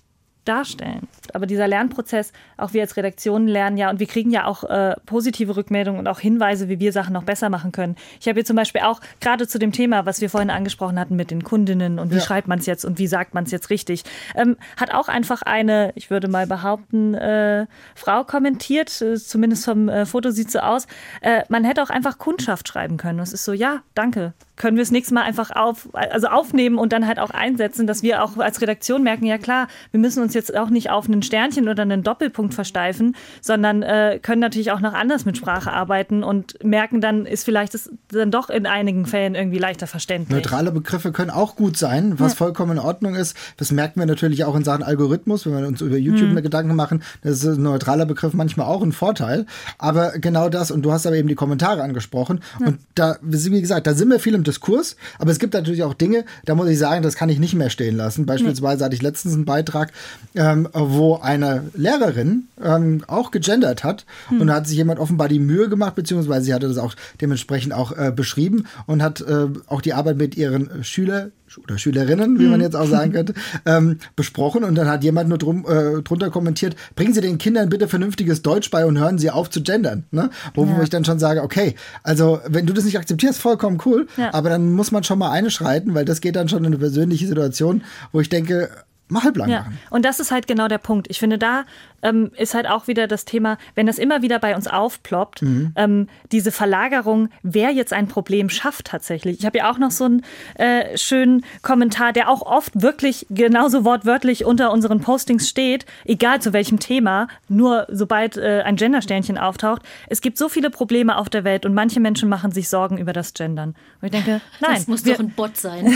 darstellen. 0.49 1.07
Aber 1.35 1.47
dieser 1.47 1.69
Lernprozess, 1.69 2.33
auch 2.57 2.73
wir 2.73 2.83
als 2.83 2.97
Redaktion 2.97 3.47
lernen 3.47 3.77
ja 3.77 3.91
und 3.91 4.01
wir 4.01 4.07
kriegen 4.07 4.31
ja 4.31 4.47
auch 4.47 4.65
äh, 4.65 4.95
positive 5.07 5.57
Rückmeldungen 5.57 6.01
und 6.01 6.09
auch 6.09 6.21
Hinweise, 6.21 6.69
wie 6.69 6.81
wir 6.81 6.93
Sachen 6.93 7.13
noch 7.13 7.25
besser 7.25 7.51
machen 7.51 7.73
können. 7.73 7.97
Ich 8.21 8.29
habe 8.29 8.37
hier 8.37 8.45
zum 8.45 8.57
Beispiel 8.57 8.81
auch 8.83 9.01
gerade 9.21 9.47
zu 9.47 9.59
dem 9.59 9.73
Thema, 9.73 10.07
was 10.07 10.21
wir 10.21 10.31
vorhin 10.31 10.51
angesprochen 10.51 10.99
hatten 10.99 11.17
mit 11.17 11.31
den 11.31 11.45
Kundinnen 11.45 11.99
und 11.99 12.11
wie 12.11 12.17
ja. 12.17 12.21
schreibt 12.21 12.49
man 12.49 12.59
es 12.59 12.67
jetzt 12.67 12.85
und 12.85 12.99
wie 12.99 13.07
sagt 13.07 13.35
man 13.35 13.45
es 13.45 13.51
jetzt 13.51 13.71
richtig, 13.71 14.05
ähm, 14.35 14.57
hat 14.77 14.95
auch 14.95 15.09
einfach 15.09 15.43
eine, 15.43 15.93
ich 15.95 16.11
würde 16.11 16.29
mal 16.29 16.47
behaupten, 16.47 17.15
äh, 17.15 17.67
Frau 17.95 18.25
kommentiert, 18.25 19.01
äh, 19.03 19.17
zumindest 19.17 19.65
vom 19.65 19.89
äh, 19.89 20.07
Foto 20.07 20.31
sieht 20.31 20.51
so 20.51 20.61
aus, 20.61 20.87
äh, 21.21 21.43
man 21.49 21.65
hätte 21.65 21.83
auch 21.83 21.91
einfach 21.91 22.19
Kundschaft 22.19 22.69
schreiben 22.69 22.97
können. 22.97 23.19
Und 23.19 23.25
es 23.25 23.33
ist 23.33 23.45
so, 23.45 23.53
ja, 23.53 23.83
danke, 23.95 24.33
können 24.57 24.77
wir 24.77 24.83
es 24.83 24.91
nächstes 24.91 25.13
Mal 25.13 25.23
einfach 25.23 25.51
auf, 25.51 25.89
also 25.93 26.29
aufnehmen 26.29 26.79
und 26.79 26.93
dann 26.93 27.07
halt 27.07 27.19
auch 27.19 27.31
einsetzen, 27.31 27.87
dass 27.87 28.03
wir 28.03 28.23
auch 28.23 28.37
als 28.39 28.61
Redaktion 28.61 29.03
merken, 29.03 29.25
ja 29.25 29.39
klar, 29.39 29.69
wir 29.93 30.01
müssen 30.01 30.23
uns 30.23 30.35
jetzt 30.35 30.38
auch 30.55 30.71
nicht 30.71 30.91
auf 30.91 31.07
einen 31.07 31.23
Sternchen 31.23 31.69
oder 31.69 31.83
einen 31.83 32.03
Doppelpunkt 32.03 32.55
versteifen, 32.55 33.17
sondern 33.41 33.83
äh, 33.83 34.19
können 34.23 34.41
natürlich 34.41 34.73
auch 34.73 34.81
noch 34.81 34.95
anders 34.95 35.25
mit 35.25 35.37
Sprache 35.37 35.73
arbeiten 35.73 36.23
und 36.23 36.63
merken 36.65 37.01
dann, 37.01 37.27
ist 37.27 37.45
vielleicht 37.45 37.75
das 37.75 37.91
dann 38.09 38.31
doch 38.31 38.51
in 38.51 38.67
einigen 38.67 39.07
Fällen 39.07 39.35
irgendwie 39.35 39.59
leichter 39.59 39.87
verständlich. 39.87 40.37
Neutrale 40.37 40.73
Begriffe 40.73 41.13
können 41.13 41.31
auch 41.31 41.57
gut 41.57 41.77
sein, 41.77 42.19
was 42.19 42.33
ja. 42.33 42.37
vollkommen 42.37 42.73
in 42.73 42.79
Ordnung 42.79 43.15
ist. 43.15 43.37
Das 43.57 43.73
merken 43.73 44.01
wir 44.01 44.07
natürlich 44.07 44.45
auch 44.45 44.55
in 44.55 44.65
Sachen 44.65 44.83
Algorithmus, 44.83 45.47
wenn 45.47 45.59
wir 45.59 45.67
uns 45.67 45.81
über 45.81 45.97
YouTube 45.97 46.31
hm. 46.31 46.43
Gedanken 46.43 46.75
machen. 46.75 47.03
Das 47.23 47.43
ist 47.43 47.59
ein 47.59 47.63
neutraler 47.63 48.07
Begriff 48.07 48.33
manchmal 48.33 48.67
auch 48.67 48.83
ein 48.83 48.93
Vorteil. 48.93 49.47
Aber 49.79 50.13
genau 50.19 50.49
das, 50.49 50.71
und 50.71 50.83
du 50.83 50.93
hast 50.93 51.07
aber 51.07 51.17
eben 51.17 51.29
die 51.29 51.35
Kommentare 51.35 51.83
angesprochen. 51.83 52.41
Ja. 52.61 52.69
Und 52.69 52.79
da, 52.95 53.17
wie 53.23 53.61
gesagt, 53.61 53.87
da 53.87 53.95
sind 53.95 54.11
wir 54.11 54.21
viel 54.21 54.35
im 54.35 54.45
Diskurs, 54.45 54.97
aber 55.19 55.31
es 55.31 55.39
gibt 55.39 55.55
natürlich 55.55 55.83
auch 55.83 55.95
Dinge, 55.95 56.25
da 56.45 56.55
muss 56.55 56.69
ich 56.69 56.79
sagen, 56.79 57.03
das 57.03 57.17
kann 57.17 57.29
ich 57.29 57.39
nicht 57.39 57.55
mehr 57.55 57.71
stehen 57.71 57.97
lassen. 57.97 58.27
Beispielsweise 58.27 58.85
hatte 58.85 58.95
ich 58.95 59.03
letztens 59.03 59.35
einen 59.35 59.45
Beitrag, 59.45 59.93
ähm, 60.35 60.69
wo 60.73 61.17
eine 61.17 61.65
Lehrerin 61.75 62.49
ähm, 62.63 63.03
auch 63.07 63.31
gegendert 63.31 63.85
hat 63.85 64.05
hm. 64.29 64.41
und 64.41 64.47
da 64.49 64.55
hat 64.55 64.67
sich 64.67 64.77
jemand 64.77 65.01
offenbar 65.01 65.29
die 65.29 65.39
Mühe 65.39 65.69
gemacht, 65.69 65.95
beziehungsweise 65.95 66.47
sie 66.47 66.55
hatte 66.55 66.69
das 66.69 66.79
auch 66.79 66.95
dementsprechend 67.21 67.73
auch 67.73 67.93
äh, 67.93 68.13
beschrieben 68.15 68.65
und 68.87 69.03
hat 69.03 69.21
äh, 69.21 69.47
auch 69.67 69.81
die 69.81 69.95
Arbeit 69.95 70.17
mit 70.17 70.37
ihren 70.37 70.85
Schüler 70.85 71.31
oder 71.65 71.79
Schülerinnen, 71.79 72.39
wie 72.39 72.45
man 72.45 72.57
hm. 72.57 72.61
jetzt 72.61 72.77
auch 72.77 72.87
sagen 72.87 73.13
könnte, 73.13 73.35
ähm, 73.67 73.99
besprochen 74.17 74.65
und 74.65 74.75
dann 74.75 74.89
hat 74.89 75.03
jemand 75.03 75.29
nur 75.29 75.39
drum, 75.39 75.65
äh, 75.67 76.03
drunter 76.03 76.31
kommentiert, 76.31 76.77
bringen 76.95 77.15
Sie 77.15 77.21
den 77.21 77.39
Kindern 77.39 77.69
bitte 77.71 77.89
vernünftiges 77.89 78.43
Deutsch 78.43 78.71
bei 78.71 78.85
und 78.85 78.99
hören 78.99 79.19
Sie 79.19 79.31
auf 79.31 79.49
zu 79.49 79.63
gendern. 79.63 80.05
Ne? 80.11 80.31
Wo, 80.55 80.65
ja. 80.65 80.77
wo 80.77 80.83
ich 80.83 80.91
dann 80.91 81.05
schon 81.05 81.19
sage, 81.19 81.43
okay, 81.43 81.75
also 82.03 82.41
wenn 82.47 82.67
du 82.67 82.75
das 82.75 82.85
nicht 82.85 82.99
akzeptierst, 82.99 83.41
vollkommen 83.41 83.81
cool, 83.87 84.07
ja. 84.17 84.35
aber 84.35 84.51
dann 84.51 84.73
muss 84.73 84.91
man 84.91 85.05
schon 85.05 85.19
mal 85.19 85.31
einschreiten, 85.31 85.95
weil 85.95 86.05
das 86.05 86.21
geht 86.21 86.37
dann 86.37 86.49
schon 86.49 86.61
in 86.61 86.67
eine 86.67 86.79
persönliche 86.79 87.27
Situation, 87.27 87.83
wo 88.13 88.21
ich 88.21 88.29
denke, 88.29 88.69
mal 89.09 89.23
halblang 89.23 89.49
Ja, 89.49 89.61
machen. 89.61 89.79
und 89.91 90.05
das 90.05 90.21
ist 90.21 90.31
halt 90.31 90.47
genau 90.47 90.69
der 90.69 90.79
Punkt. 90.79 91.07
Ich 91.11 91.19
finde, 91.19 91.39
da 91.39 91.65
ähm, 92.03 92.31
ist 92.37 92.55
halt 92.55 92.69
auch 92.69 92.87
wieder 92.87 93.07
das 93.07 93.25
Thema, 93.25 93.59
wenn 93.75 93.87
das 93.87 93.99
immer 93.99 94.23
wieder 94.23 94.39
bei 94.39 94.55
uns 94.55 94.67
aufploppt, 94.67 95.43
Mhm. 95.43 95.73
ähm, 95.77 96.09
diese 96.33 96.53
Verlagerung, 96.53 97.29
wer 97.43 97.71
jetzt 97.71 97.93
ein 97.93 98.09
Problem 98.09 98.49
schafft 98.51 98.87
tatsächlich. 98.87 99.39
Ich 99.41 99.47
habe 99.47 99.59
ja 99.59 99.71
auch 99.71 99.79
noch 99.79 99.91
so 99.91 100.05
einen 100.05 100.23
äh, 100.55 100.97
schönen 100.97 101.45
Kommentar, 101.63 102.13
der 102.13 102.29
auch 102.29 102.43
oft 102.43 102.81
wirklich 102.83 103.27
genauso 103.31 103.85
wortwörtlich 103.85 104.45
unter 104.45 104.73
unseren 104.73 105.01
Postings 105.01 105.49
steht, 105.49 105.87
egal 106.05 106.41
zu 106.41 106.53
welchem 106.53 106.79
Thema, 106.79 107.29
nur 107.49 107.87
sobald 107.91 108.37
äh, 108.37 108.63
ein 108.65 108.77
Gendersternchen 108.77 109.39
auftaucht. 109.39 109.83
Es 110.09 110.21
gibt 110.21 110.39
so 110.39 110.49
viele 110.49 110.71
Probleme 110.71 111.17
auf 111.17 111.29
der 111.29 111.45
Welt 111.45 111.67
und 111.67 111.75
manche 111.75 112.01
Menschen 112.01 112.29
machen 112.29 112.53
sich 112.53 112.69
Sorgen 112.69 112.99
über 112.99 113.13
das 113.13 113.35
Gendern. 113.35 113.75
Und 114.01 114.07
ich 114.07 114.11
denke, 114.13 114.41
nein, 114.61 114.75
das 114.75 114.87
muss 114.87 115.05
wir, 115.05 115.15
doch 115.15 115.21
ein 115.21 115.31
Bot 115.31 115.57
sein. 115.57 115.85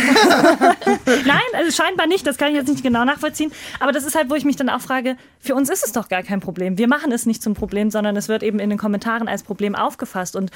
Nein, 1.26 1.40
also 1.54 1.70
scheinbar 1.70 2.06
nicht, 2.06 2.26
das 2.26 2.36
kann 2.38 2.48
ich 2.48 2.54
jetzt 2.54 2.68
nicht 2.68 2.82
genau 2.82 3.04
nachvollziehen. 3.04 3.52
Aber 3.80 3.92
das 3.92 4.04
ist 4.04 4.14
halt, 4.14 4.30
wo 4.30 4.34
ich 4.34 4.44
mich 4.44 4.56
dann 4.56 4.68
auch 4.68 4.80
frage, 4.80 5.16
für 5.40 5.54
uns 5.54 5.70
ist 5.70 5.84
es 5.84 5.91
doch 5.92 6.08
gar 6.08 6.22
kein 6.22 6.40
Problem. 6.40 6.78
Wir 6.78 6.88
machen 6.88 7.12
es 7.12 7.26
nicht 7.26 7.42
zum 7.42 7.54
Problem, 7.54 7.90
sondern 7.90 8.16
es 8.16 8.28
wird 8.28 8.42
eben 8.42 8.58
in 8.58 8.70
den 8.70 8.78
Kommentaren 8.78 9.28
als 9.28 9.42
Problem 9.42 9.74
aufgefasst. 9.74 10.36
Und 10.36 10.50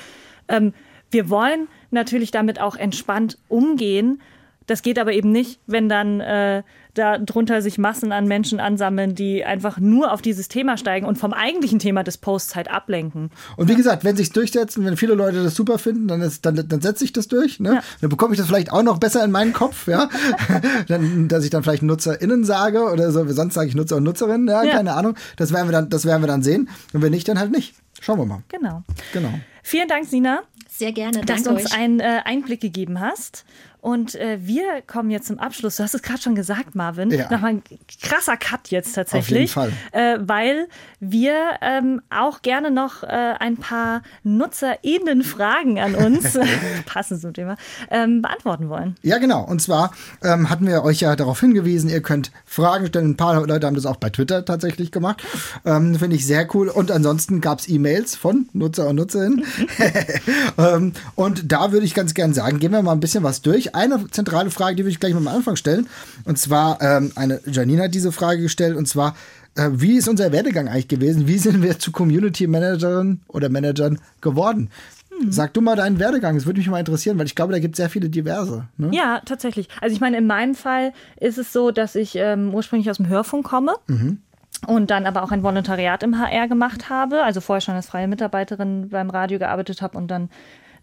ähm, 0.48 0.72
wir 1.10 1.30
wollen 1.30 1.68
natürlich 1.90 2.30
damit 2.30 2.60
auch 2.60 2.76
entspannt 2.76 3.38
umgehen. 3.48 4.20
Das 4.66 4.82
geht 4.82 4.98
aber 4.98 5.12
eben 5.12 5.30
nicht, 5.30 5.60
wenn 5.66 5.88
dann 5.88 6.20
äh, 6.20 6.62
da 6.94 7.18
drunter 7.18 7.62
sich 7.62 7.78
Massen 7.78 8.10
an 8.10 8.26
Menschen 8.26 8.58
ansammeln, 8.58 9.14
die 9.14 9.44
einfach 9.44 9.78
nur 9.78 10.12
auf 10.12 10.22
dieses 10.22 10.48
Thema 10.48 10.76
steigen 10.76 11.06
und 11.06 11.16
vom 11.18 11.32
eigentlichen 11.32 11.78
Thema 11.78 12.02
des 12.02 12.16
Posts 12.18 12.56
halt 12.56 12.70
ablenken. 12.70 13.30
Und 13.56 13.68
wie 13.68 13.74
gesagt, 13.74 14.02
wenn 14.04 14.16
sich 14.16 14.30
durchsetzen, 14.32 14.84
wenn 14.84 14.96
viele 14.96 15.14
Leute 15.14 15.42
das 15.42 15.54
super 15.54 15.78
finden, 15.78 16.08
dann, 16.08 16.20
ist, 16.22 16.44
dann, 16.46 16.68
dann 16.68 16.80
setze 16.80 17.04
ich 17.04 17.12
das 17.12 17.28
durch. 17.28 17.60
Ne? 17.60 17.74
Ja. 17.74 17.82
Dann 18.00 18.10
bekomme 18.10 18.34
ich 18.34 18.38
das 18.38 18.48
vielleicht 18.48 18.72
auch 18.72 18.82
noch 18.82 18.98
besser 18.98 19.24
in 19.24 19.30
meinen 19.30 19.52
Kopf, 19.52 19.86
ja. 19.86 20.08
dann, 20.88 21.28
dass 21.28 21.44
ich 21.44 21.50
dann 21.50 21.62
vielleicht 21.62 21.82
NutzerInnen 21.82 22.44
sage 22.44 22.82
oder 22.90 23.12
so, 23.12 23.26
sonst 23.28 23.54
sage 23.54 23.68
ich 23.68 23.74
Nutzer 23.74 23.96
und 23.96 24.02
Nutzerinnen, 24.04 24.48
ja, 24.48 24.64
Ja. 24.64 24.72
keine 24.72 24.94
Ahnung. 24.94 25.14
Das 25.36 25.52
werden 25.52 25.68
wir 25.68 25.72
dann, 25.72 25.90
das 25.90 26.06
werden 26.06 26.22
wir 26.22 26.28
dann 26.28 26.42
sehen. 26.42 26.68
Und 26.92 27.02
wenn 27.02 27.12
nicht, 27.12 27.28
dann 27.28 27.38
halt 27.38 27.52
nicht. 27.52 27.74
Schauen 28.00 28.18
wir 28.18 28.26
mal. 28.26 28.42
Genau. 28.48 28.82
Genau. 29.12 29.32
Vielen 29.62 29.88
Dank, 29.88 30.06
Sina. 30.06 30.42
Sehr 30.68 30.92
gerne, 30.92 31.22
dass 31.22 31.44
du 31.44 31.50
uns 31.50 31.66
euch. 31.66 31.78
einen 31.78 32.00
äh, 32.00 32.20
Einblick 32.24 32.60
gegeben 32.60 33.00
hast. 33.00 33.44
Und 33.80 34.14
äh, 34.14 34.38
wir 34.40 34.82
kommen 34.86 35.10
jetzt 35.10 35.28
zum 35.28 35.38
Abschluss. 35.38 35.76
Du 35.76 35.82
hast 35.82 35.94
es 35.94 36.02
gerade 36.02 36.20
schon 36.20 36.34
gesagt, 36.34 36.74
Marvin. 36.74 37.10
Ja. 37.10 37.30
Nochmal 37.30 37.54
ein 37.54 37.62
krasser 38.02 38.36
Cut 38.36 38.68
jetzt 38.68 38.94
tatsächlich. 38.94 39.56
Auf 39.56 39.66
jeden 39.66 39.76
Äh, 39.92 40.18
weil 40.20 40.68
wir 41.00 41.34
ähm, 41.60 42.02
auch 42.10 42.42
gerne 42.42 42.70
noch 42.70 43.02
äh, 43.02 43.06
ein 43.06 43.56
paar 43.56 44.02
NutzerInnen-Fragen 44.24 45.78
an 45.78 45.94
uns, 45.94 46.38
passend 46.86 47.20
zum 47.20 47.32
Thema, 47.32 47.56
ähm, 47.90 48.22
beantworten 48.22 48.68
wollen. 48.68 48.96
Ja, 49.02 49.18
genau. 49.18 49.42
Und 49.44 49.62
zwar 49.62 49.92
ähm, 50.22 50.50
hatten 50.50 50.66
wir 50.66 50.82
euch 50.82 51.00
ja 51.00 51.14
darauf 51.16 51.40
hingewiesen, 51.40 51.90
ihr 51.90 52.02
könnt 52.02 52.32
Fragen 52.44 52.86
stellen. 52.86 53.10
Ein 53.10 53.16
paar 53.16 53.46
Leute 53.46 53.66
haben 53.66 53.76
das 53.76 53.86
auch 53.86 53.96
bei 53.96 54.10
Twitter 54.10 54.44
tatsächlich 54.44 54.90
gemacht. 54.90 55.22
Ähm, 55.64 55.94
Finde 55.94 56.16
ich 56.16 56.26
sehr 56.26 56.48
cool. 56.54 56.68
Und 56.68 56.90
ansonsten 56.90 57.40
gab 57.40 57.60
es 57.60 57.68
E-Mails 57.68 58.16
von 58.16 58.48
Nutzer 58.52 58.88
und 58.88 58.96
Nutzerinnen. 58.96 59.44
ähm, 60.58 60.92
und 61.14 61.52
da 61.52 61.72
würde 61.72 61.86
ich 61.86 61.94
ganz 61.94 62.14
gern 62.14 62.34
sagen, 62.34 62.58
gehen 62.58 62.72
wir 62.72 62.82
mal 62.82 62.92
ein 62.92 63.00
bisschen 63.00 63.22
was 63.22 63.42
durch. 63.42 63.74
Eine 63.76 64.10
zentrale 64.10 64.50
Frage, 64.50 64.76
die 64.76 64.82
würde 64.82 64.90
ich 64.90 65.00
gleich 65.00 65.12
mal 65.12 65.20
am 65.20 65.28
Anfang 65.28 65.56
stellen. 65.56 65.86
Und 66.24 66.38
zwar, 66.38 66.80
ähm, 66.80 67.12
eine 67.14 67.40
Janina 67.46 67.84
hat 67.84 67.94
diese 67.94 68.10
Frage 68.10 68.42
gestellt. 68.42 68.76
Und 68.76 68.86
zwar, 68.86 69.14
äh, 69.54 69.68
wie 69.72 69.96
ist 69.96 70.08
unser 70.08 70.32
Werdegang 70.32 70.68
eigentlich 70.68 70.88
gewesen? 70.88 71.28
Wie 71.28 71.38
sind 71.38 71.62
wir 71.62 71.78
zu 71.78 71.92
Community 71.92 72.46
Managerin 72.46 73.20
oder 73.28 73.48
Managern 73.48 73.98
geworden? 74.20 74.70
Sag 75.28 75.54
du 75.54 75.62
mal 75.62 75.76
deinen 75.76 75.98
Werdegang, 75.98 76.34
das 76.34 76.44
würde 76.44 76.58
mich 76.58 76.68
mal 76.68 76.78
interessieren, 76.78 77.18
weil 77.18 77.26
ich 77.26 77.34
glaube, 77.34 77.52
da 77.52 77.58
gibt 77.58 77.74
es 77.74 77.78
sehr 77.78 77.88
viele 77.88 78.10
diverse. 78.10 78.66
Ne? 78.76 78.90
Ja, 78.92 79.22
tatsächlich. 79.24 79.68
Also 79.80 79.94
ich 79.94 80.00
meine, 80.00 80.18
in 80.18 80.26
meinem 80.26 80.54
Fall 80.54 80.92
ist 81.18 81.38
es 81.38 81.52
so, 81.52 81.70
dass 81.70 81.94
ich 81.94 82.16
ähm, 82.16 82.52
ursprünglich 82.52 82.90
aus 82.90 82.98
dem 82.98 83.08
Hörfunk 83.08 83.46
komme. 83.46 83.76
Und 84.66 84.90
dann 84.90 85.04
aber 85.06 85.22
auch 85.22 85.32
ein 85.32 85.42
Volontariat 85.42 86.02
im 86.02 86.18
HR 86.18 86.48
gemacht 86.48 86.88
habe, 86.88 87.22
also 87.22 87.40
vorher 87.40 87.60
schon 87.60 87.74
als 87.74 87.86
freie 87.86 88.08
Mitarbeiterin 88.08 88.88
beim 88.88 89.10
Radio 89.10 89.38
gearbeitet 89.38 89.82
habe 89.82 89.98
und 89.98 90.08
dann 90.08 90.30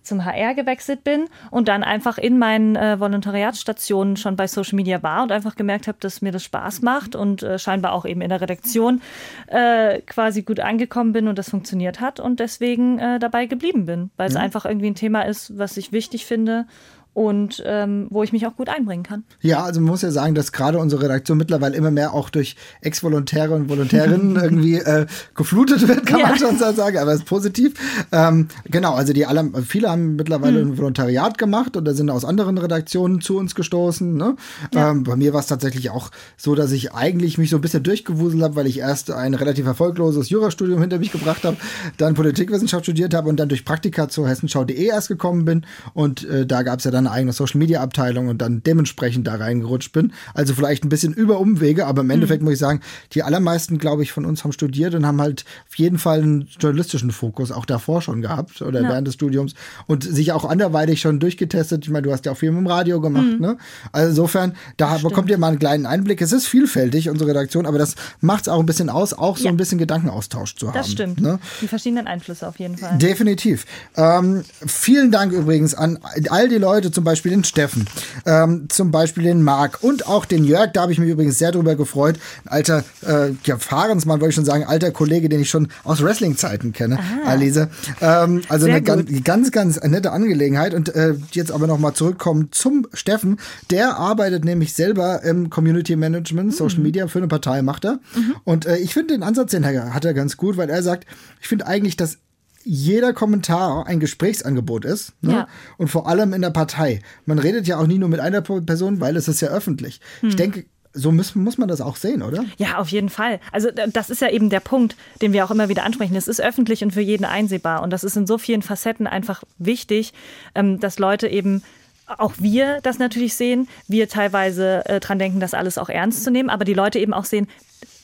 zum 0.04 0.26
HR 0.26 0.54
gewechselt 0.54 1.04
bin 1.04 1.26
und 1.52 1.68
dann 1.68 1.84
einfach 1.84 2.18
in 2.18 2.38
meinen 2.38 2.76
äh, 2.76 3.00
Volontariatsstationen 3.00 4.18
schon 4.18 4.36
bei 4.36 4.48
Social 4.48 4.76
Media 4.76 5.02
war 5.04 5.24
und 5.24 5.32
einfach 5.32 5.56
gemerkt 5.56 5.88
habe, 5.88 5.98
dass 6.00 6.22
mir 6.22 6.32
das 6.32 6.44
Spaß 6.44 6.82
macht 6.82 7.16
und 7.16 7.44
äh, 7.44 7.60
scheinbar 7.60 7.94
auch 7.94 8.06
eben 8.06 8.22
in 8.22 8.30
der 8.30 8.42
Redaktion 8.42 9.02
äh, 9.48 10.02
quasi 10.02 10.44
gut 10.44 10.60
angekommen 10.60 11.13
bin 11.13 11.28
und 11.28 11.38
das 11.38 11.50
funktioniert 11.50 12.00
hat 12.00 12.20
und 12.20 12.39
deswegen 12.39 13.00
äh, 13.00 13.20
dabei 13.20 13.46
geblieben 13.46 13.86
bin, 13.86 14.12
weil 14.18 14.30
es 14.30 14.36
einfach 14.36 14.66
irgendwie 14.66 14.88
ein 14.88 14.96
Thema 14.96 15.24
ist, 15.24 15.58
was 15.58 15.78
ich 15.78 15.92
wichtig 15.92 16.26
finde 16.26 16.66
und 17.13 17.62
ähm, 17.65 18.08
wo 18.10 18.23
ich 18.23 18.32
mich 18.34 18.47
auch 18.47 18.56
gut 18.56 18.69
einbringen 18.69 19.04
kann. 19.04 19.23
Ja, 19.41 19.63
also 19.63 19.80
man 19.82 19.91
muss 19.91 20.02
ja 20.02 20.12
sagen, 20.12 20.34
dass 20.36 20.52
gerade 20.52 20.80
unsere 20.80 21.04
Redaktion 21.04 21.38
mittlerweile 21.38 21.76
immer 21.76 21.91
mehr 21.91 22.13
auch 22.13 22.30
durch 22.30 22.56
Ex-Volontäre 22.82 23.54
und 23.54 23.69
Volontärinnen 23.69 24.36
irgendwie 24.41 24.76
äh, 24.78 25.06
geflutet 25.36 25.88
wird, 25.88 26.06
kann 26.06 26.21
man 26.21 26.32
Ja. 26.32 26.38
schon 26.38 26.58
so 26.58 26.71
sagen, 26.71 26.97
aber 26.97 27.13
ist 27.13 27.26
positiv. 27.26 27.73
Ähm, 28.12 28.47
genau, 28.65 28.93
also 28.95 29.13
die 29.13 29.26
alle, 29.26 29.49
viele 29.65 29.89
haben 29.89 30.15
mittlerweile 30.15 30.60
Hm. 30.62 30.71
ein 30.71 30.78
Volontariat 30.78 31.38
gemacht 31.38 31.78
oder 31.78 31.93
sind 31.93 32.10
aus 32.10 32.26
anderen 32.26 32.58
Redaktionen 32.58 33.21
zu 33.21 33.38
uns 33.38 33.56
gestoßen. 33.56 34.15
Ne? 34.15 34.36
Ähm, 34.76 35.04
bei 35.04 35.15
mir 35.15 35.34
war 35.34 35.39
es 35.39 35.47
tatsächlich 35.47 35.89
auch 35.91 36.10
so, 36.38 36.56
dass 36.56 36.71
ich 36.71 36.93
eigentlich 36.93 37.38
mich 37.38 37.49
so 37.49 37.58
ein 37.58 37.62
bisschen 37.62 37.84
durchgewuselt 37.84 38.41
habe, 38.41 38.56
weil 38.56 38.67
ich 38.67 38.80
erst 38.80 39.12
ein 39.12 39.34
relativ 39.34 39.65
erfolgloses 39.65 40.30
Jurastudium 40.30 40.82
hinter 40.82 40.97
mich 40.99 41.12
gebracht 41.12 41.43
habe, 41.43 41.58
dann 41.97 42.15
Politikwissenschaft 42.15 42.86
studiert 42.86 43.13
habe 43.13 43.30
und 43.30 43.39
dann 43.39 43.49
durch 43.49 43.65
Praktika 43.65 44.10
zur 44.10 44.28
hessenschau.de 44.28 44.84
erst 44.84 45.08
gekommen 45.10 45.45
bin 45.45 45.65
und 45.93 46.23
äh, 46.28 46.45
da 46.45 46.63
gab 46.63 46.80
es 46.80 46.86
ja 46.86 46.91
dann 46.91 47.03
eine 47.06 47.12
eigene 47.16 47.34
Social 47.34 47.60
Media 47.60 47.82
Abteilung 47.82 48.28
und 48.28 48.42
dann 48.42 48.63
dementsprechend 48.63 49.28
da 49.28 49.36
reingerutscht 49.36 49.92
bin. 49.94 50.13
Also 50.34 50.54
vielleicht 50.54 50.84
ein 50.84 50.89
bisschen 50.89 51.13
über 51.13 51.39
Umwege, 51.39 51.86
aber 51.86 52.02
im 52.02 52.10
Endeffekt 52.10 52.42
muss 52.44 52.54
ich 52.54 52.60
sagen, 52.60 52.82
die 53.13 53.24
allermeisten, 53.24 53.78
glaube 53.78 54.04
ich, 54.04 54.12
von 54.12 54.26
uns 54.26 54.44
haben 54.44 54.52
studiert 54.52 54.96
und 54.96 55.06
haben 55.06 55.22
halt 55.22 55.46
auf 55.68 55.76
jeden 55.76 55.98
Fall 55.98 56.22
einen 56.22 56.48
journalistischen 56.60 57.12
Fokus 57.12 57.52
auch 57.52 57.66
davor 57.66 58.02
schon 58.02 58.22
gehabt 58.22 58.62
oder 58.62 58.82
Ja. 58.82 58.89
während 58.89 59.08
des 59.08 59.16
Studiums 59.16 59.54
und 59.88 60.04
sich 60.04 60.32
auch 60.32 60.46
anderweitig 60.46 61.02
schon 61.02 61.20
durchgetestet. 61.20 61.84
Ich 61.86 61.89
meine, 61.89 62.04
du 62.04 62.12
hast 62.12 62.26
ja 62.26 62.32
auch 62.32 62.38
viel 62.38 62.52
mit 62.52 62.60
dem 62.60 62.68
Radio 62.68 63.02
gemacht, 63.02 63.39
ne? 63.39 63.58
Also 63.92 64.10
insofern, 64.10 64.56
da 64.78 64.98
bekommt 64.98 65.30
ihr 65.30 65.38
mal 65.38 65.48
einen 65.50 65.60
kleinen 65.60 65.86
Einblick. 65.86 66.22
Es 66.22 66.32
ist 66.32 66.48
vielfältig, 66.48 67.10
unsere 67.10 67.30
Redaktion, 67.32 67.66
aber 67.66 67.78
das 67.78 67.96
macht 68.22 68.44
es 68.44 68.50
auch 68.50 68.60
ein 68.60 68.66
bisschen 68.66 68.89
aus, 68.89 69.13
auch 69.13 69.38
so 69.38 69.46
Ja. 69.46 69.52
ein 69.52 69.58
bisschen 69.58 69.78
Gedankenaustausch 69.78 70.56
zu 70.56 70.68
haben. 70.68 70.74
Das 70.78 70.92
stimmt. 70.92 71.20
Ne? 71.22 71.39
Die 71.62 71.68
verschiedenen 71.68 72.08
Einflüsse 72.08 72.48
auf 72.48 72.60
jeden 72.60 72.78
Fall. 72.78 72.98
Definitiv. 72.98 73.66
Ähm, 73.96 74.44
vielen 74.66 75.12
Dank 75.12 75.34
übrigens 75.34 75.74
an 75.76 76.00
all 76.30 76.48
die 76.50 76.58
Leute, 76.58 76.92
zum 76.93 77.03
Beispiel 77.03 77.32
den 77.32 77.43
Steffen, 77.43 77.88
ähm, 78.25 78.67
zum 78.69 78.91
Beispiel 78.91 79.23
den 79.23 79.41
Marc 79.41 79.79
und 79.82 80.08
auch 80.08 80.25
den 80.25 80.43
Jörg. 80.43 80.71
Da 80.73 80.84
habe 80.84 80.91
ich 80.91 80.99
mich 80.99 81.10
übrigens 81.10 81.38
sehr 81.38 81.51
drüber 81.51 81.75
gefreut. 81.75 82.19
Ein 82.45 82.51
alter 82.51 82.84
äh, 83.06 83.32
ja, 83.45 83.58
Fahrensmann, 83.58 84.21
wollte 84.21 84.29
ich 84.29 84.36
schon 84.36 84.45
sagen, 84.45 84.63
alter 84.65 84.91
Kollege, 84.91 85.29
den 85.29 85.41
ich 85.41 85.49
schon 85.49 85.69
aus 85.84 86.03
Wrestling-Zeiten 86.03 86.73
kenne, 86.73 86.99
Alise. 87.25 87.69
Ähm, 88.01 88.41
also 88.49 88.65
Sehr 88.65 88.75
eine 88.75 88.84
ganz, 88.84 89.23
ganz, 89.23 89.51
ganz 89.51 89.82
nette 89.82 90.12
Angelegenheit. 90.12 90.73
Und 90.73 90.93
äh, 90.95 91.15
jetzt 91.32 91.51
aber 91.51 91.67
nochmal 91.67 91.93
zurückkommen 91.93 92.49
zum 92.51 92.88
Steffen. 92.93 93.39
Der 93.71 93.97
arbeitet 93.97 94.45
nämlich 94.45 94.73
selber 94.73 95.23
im 95.23 95.49
Community 95.49 95.95
Management, 95.95 96.53
Social 96.56 96.77
Mhm. 96.77 96.84
Media 96.84 97.08
für 97.08 97.19
eine 97.19 97.27
Partei 97.27 97.62
macht 97.62 97.86
er. 97.86 97.99
Und 98.43 98.65
äh, 98.65 98.77
ich 98.77 98.93
finde 98.93 99.13
den 99.13 99.23
Ansatz, 99.23 99.51
den 99.51 99.65
hat 99.65 100.06
er 100.06 100.13
ganz 100.13 100.38
gut, 100.38 100.58
weil 100.58 100.69
er 100.69 100.84
sagt, 100.84 101.06
ich 101.41 101.47
finde 101.47 101.67
eigentlich, 101.67 101.97
dass 101.97 102.17
jeder 102.63 103.13
Kommentar 103.13 103.88
ein 103.88 103.99
Gesprächsangebot 103.99 104.86
ist. 104.86 105.13
Ne? 105.21 105.32
Ja. 105.32 105.47
Und 105.78 105.89
vor 105.89 106.08
allem 106.08 106.34
in 106.34 106.41
der 106.41 106.49
Partei. 106.49 107.02
Man 107.26 107.39
redet 107.39 107.67
ja 107.67 107.78
auch 107.78 107.88
nie 107.88 107.97
nur 107.97 108.10
mit 108.10 108.19
einer 108.19 108.41
Person, 108.41 108.99
weil 108.99 109.17
es 109.17 109.28
ist 109.28 109.41
ja 109.41 109.49
öffentlich. 109.49 109.99
Hm. 110.21 110.30
Ich 110.30 110.36
denke, 110.36 110.65
so 110.93 111.12
muss, 111.12 111.36
muss 111.36 111.58
man 111.58 111.67
das 111.67 111.82
auch 111.82 111.95
sehen, 111.95 112.21
oder? 112.21 112.45
Ja, 112.58 112.78
auf 112.78 112.89
jeden 112.89 113.10
Fall. 113.10 113.39
Also 113.52 113.69
das 113.71 114.10
ist 114.10 114.21
ja 114.21 114.30
eben 114.30 114.49
der 114.49 114.60
Punkt, 114.60 114.95
den 115.21 115.34
wir 115.34 115.43
auch 115.43 115.52
immer 115.52 115.67
wieder 115.67 115.84
ansprechen. 115.84 116.15
Es 116.15 116.28
ist 116.28 116.39
öffentlich 116.39 116.84
und 116.84 116.91
für 116.91 117.02
jeden 117.02 117.26
einsehbar. 117.26 117.82
Und 117.82 117.89
das 117.89 118.04
ist 118.04 118.15
in 118.15 118.28
so 118.28 118.38
vielen 118.38 118.62
Facetten 118.62 119.08
einfach 119.08 119.43
wichtig, 119.58 120.13
ähm, 120.54 120.80
dass 120.80 120.99
Leute 120.99 121.28
eben 121.28 121.63
auch 122.06 122.34
wir 122.38 122.80
das 122.84 122.99
natürlich 122.99 123.34
sehen, 123.34 123.67
wir 123.88 124.08
teilweise 124.08 124.86
äh, 124.86 124.99
dran 124.99 125.19
denken, 125.19 125.39
das 125.39 125.54
alles 125.54 125.78
auch 125.78 125.89
ernst 125.89 126.23
zu 126.23 126.32
nehmen, 126.32 126.49
aber 126.49 126.65
die 126.65 126.73
Leute 126.73 126.99
eben 126.99 127.13
auch 127.13 127.26
sehen, 127.26 127.47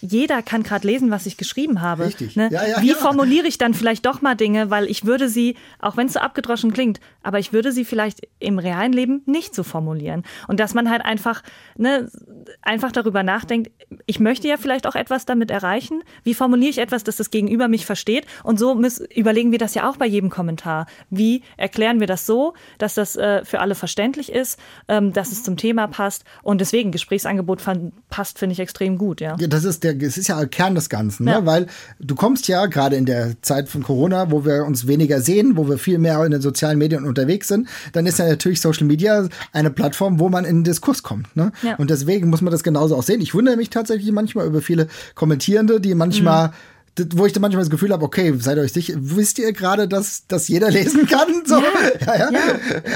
jeder 0.02 0.42
kann 0.42 0.64
gerade 0.64 0.88
lesen, 0.88 1.12
was 1.12 1.26
ich 1.26 1.38
geschrieben 1.38 1.82
habe. 1.82 2.06
Richtig. 2.06 2.36
Ne? 2.36 2.50
Ja, 2.52 2.66
ja, 2.66 2.82
Wie 2.82 2.90
ja. 2.90 2.96
formuliere 2.96 3.48
ich 3.48 3.58
dann 3.58 3.74
vielleicht 3.74 4.06
doch 4.06 4.22
mal 4.22 4.36
Dinge, 4.36 4.70
weil 4.70 4.86
ich 4.90 5.06
würde 5.06 5.30
sie, 5.30 5.56
auch 5.80 5.98
wenn 5.98 6.08
es 6.08 6.14
so 6.14 6.20
abgedroschen 6.20 6.72
klingt, 6.74 7.00
aber 7.22 7.40
ich 7.40 7.52
würde 7.54 7.72
sie 7.72 7.86
vielleicht 7.86 8.28
im 8.40 8.60
realen 8.60 8.94
Leben 8.94 9.22
nicht 9.26 9.54
so 9.54 9.64
formulieren. 9.64 10.24
Und 10.48 10.60
dass 10.60 10.74
man 10.74 10.90
halt 10.90 11.04
einfach, 11.04 11.44
ne, 11.78 12.10
einfach 12.62 12.92
darüber 12.92 13.24
nachdenkt, 13.24 13.72
ich 14.06 14.20
möchte 14.20 14.48
ja 14.48 14.58
vielleicht 14.58 14.88
auch 14.88 14.96
etwas 14.96 15.26
damit 15.26 15.52
erreichen. 15.52 16.02
Wie 16.24 16.34
formuliere 16.34 16.70
ich 16.70 16.78
etwas, 16.78 17.04
dass 17.04 17.18
das 17.18 17.30
Gegenüber 17.32 17.68
mich 17.68 17.86
versteht? 17.86 18.26
Und 18.44 18.60
so 18.60 18.76
müssen, 18.76 19.06
überlegen 19.14 19.52
wir 19.52 19.60
das 19.60 19.74
ja 19.74 19.90
auch 19.90 19.98
bei 19.98 20.06
jedem 20.06 20.30
Kommentar. 20.30 20.86
Wie 21.10 21.44
erklären 21.58 22.00
wir 22.00 22.08
das 22.08 22.26
so, 22.26 22.54
dass 22.78 22.94
das 22.94 23.16
äh, 23.16 23.44
für 23.44 23.60
alle 23.60 23.76
verständlich 23.76 24.32
ist, 24.32 24.60
ähm, 24.88 25.12
dass 25.14 25.32
es 25.32 25.44
zum 25.44 25.58
Thema 25.58 25.88
passt? 25.88 26.24
Und 26.44 26.62
deswegen, 26.62 26.92
Gesprächsangebot 26.92 27.62
fan- 27.62 27.92
passt, 28.10 28.40
finde 28.40 28.54
ich 28.54 28.60
extrem 28.60 28.98
gut, 28.98 29.22
ja. 29.22 29.36
Ja, 29.40 29.48
das 29.48 29.64
ist 29.64 29.84
der, 29.84 29.89
es 29.92 30.18
ist 30.18 30.28
ja 30.28 30.44
Kern 30.46 30.76
des 30.76 30.90
Ganzen, 30.90 31.26
ne? 31.26 31.42
weil 31.44 31.68
du 32.00 32.16
kommst 32.16 32.48
ja 32.48 32.66
gerade 32.66 32.96
in 32.96 33.06
der 33.06 33.42
Zeit 33.42 33.70
von 33.70 33.84
Corona, 33.84 34.32
wo 34.32 34.46
wir 34.46 34.66
uns 34.66 34.88
weniger 34.88 35.22
sehen, 35.22 35.58
wo 35.58 35.68
wir 35.68 35.78
viel 35.78 35.98
mehr 35.98 36.24
in 36.26 36.32
den 36.32 36.42
sozialen 36.42 36.78
Medien 36.78 37.06
unterwegs 37.06 37.48
sind, 37.48 37.68
dann 37.94 38.06
ist 38.06 38.20
ja 38.20 38.28
natürlich 38.28 38.62
Social 38.62 38.86
Media 38.88 39.28
eine 39.54 39.70
Plattform, 39.70 40.20
wo 40.20 40.30
man 40.30 40.46
in 40.46 40.58
den 40.58 40.64
Diskurs 40.64 41.04
kommt. 41.04 41.36
Ne? 41.36 41.52
Ja. 41.64 41.76
Und 41.76 41.90
deswegen 41.90 42.30
muss 42.30 42.42
man 42.42 42.52
das 42.52 42.64
genauso 42.64 42.96
auch 42.96 43.04
sehen. 43.04 43.22
Ich 43.22 43.34
wundere 43.34 43.58
mich 43.58 43.70
tatsächlich 43.70 44.12
manchmal 44.12 44.48
über 44.48 44.62
viele 44.62 44.88
Kommentierende, 45.16 45.80
die 45.80 45.96
manchmal 45.96 46.48
mhm 46.48 46.54
wo 47.14 47.26
ich 47.26 47.34
dann 47.34 47.42
manchmal 47.42 47.62
das 47.62 47.70
Gefühl 47.70 47.92
habe, 47.92 48.04
okay, 48.04 48.34
seid 48.38 48.58
euch 48.58 48.74
sicher, 48.74 48.94
wisst 48.98 49.40
ihr 49.40 49.54
gerade, 49.54 49.88
dass, 49.88 50.28
dass 50.28 50.48
jeder 50.48 50.70
lesen 50.70 51.08
kann? 51.08 51.28
So? 51.50 51.56
Ja, 52.06 52.16
ja, 52.16 52.32
ja. 52.32 52.40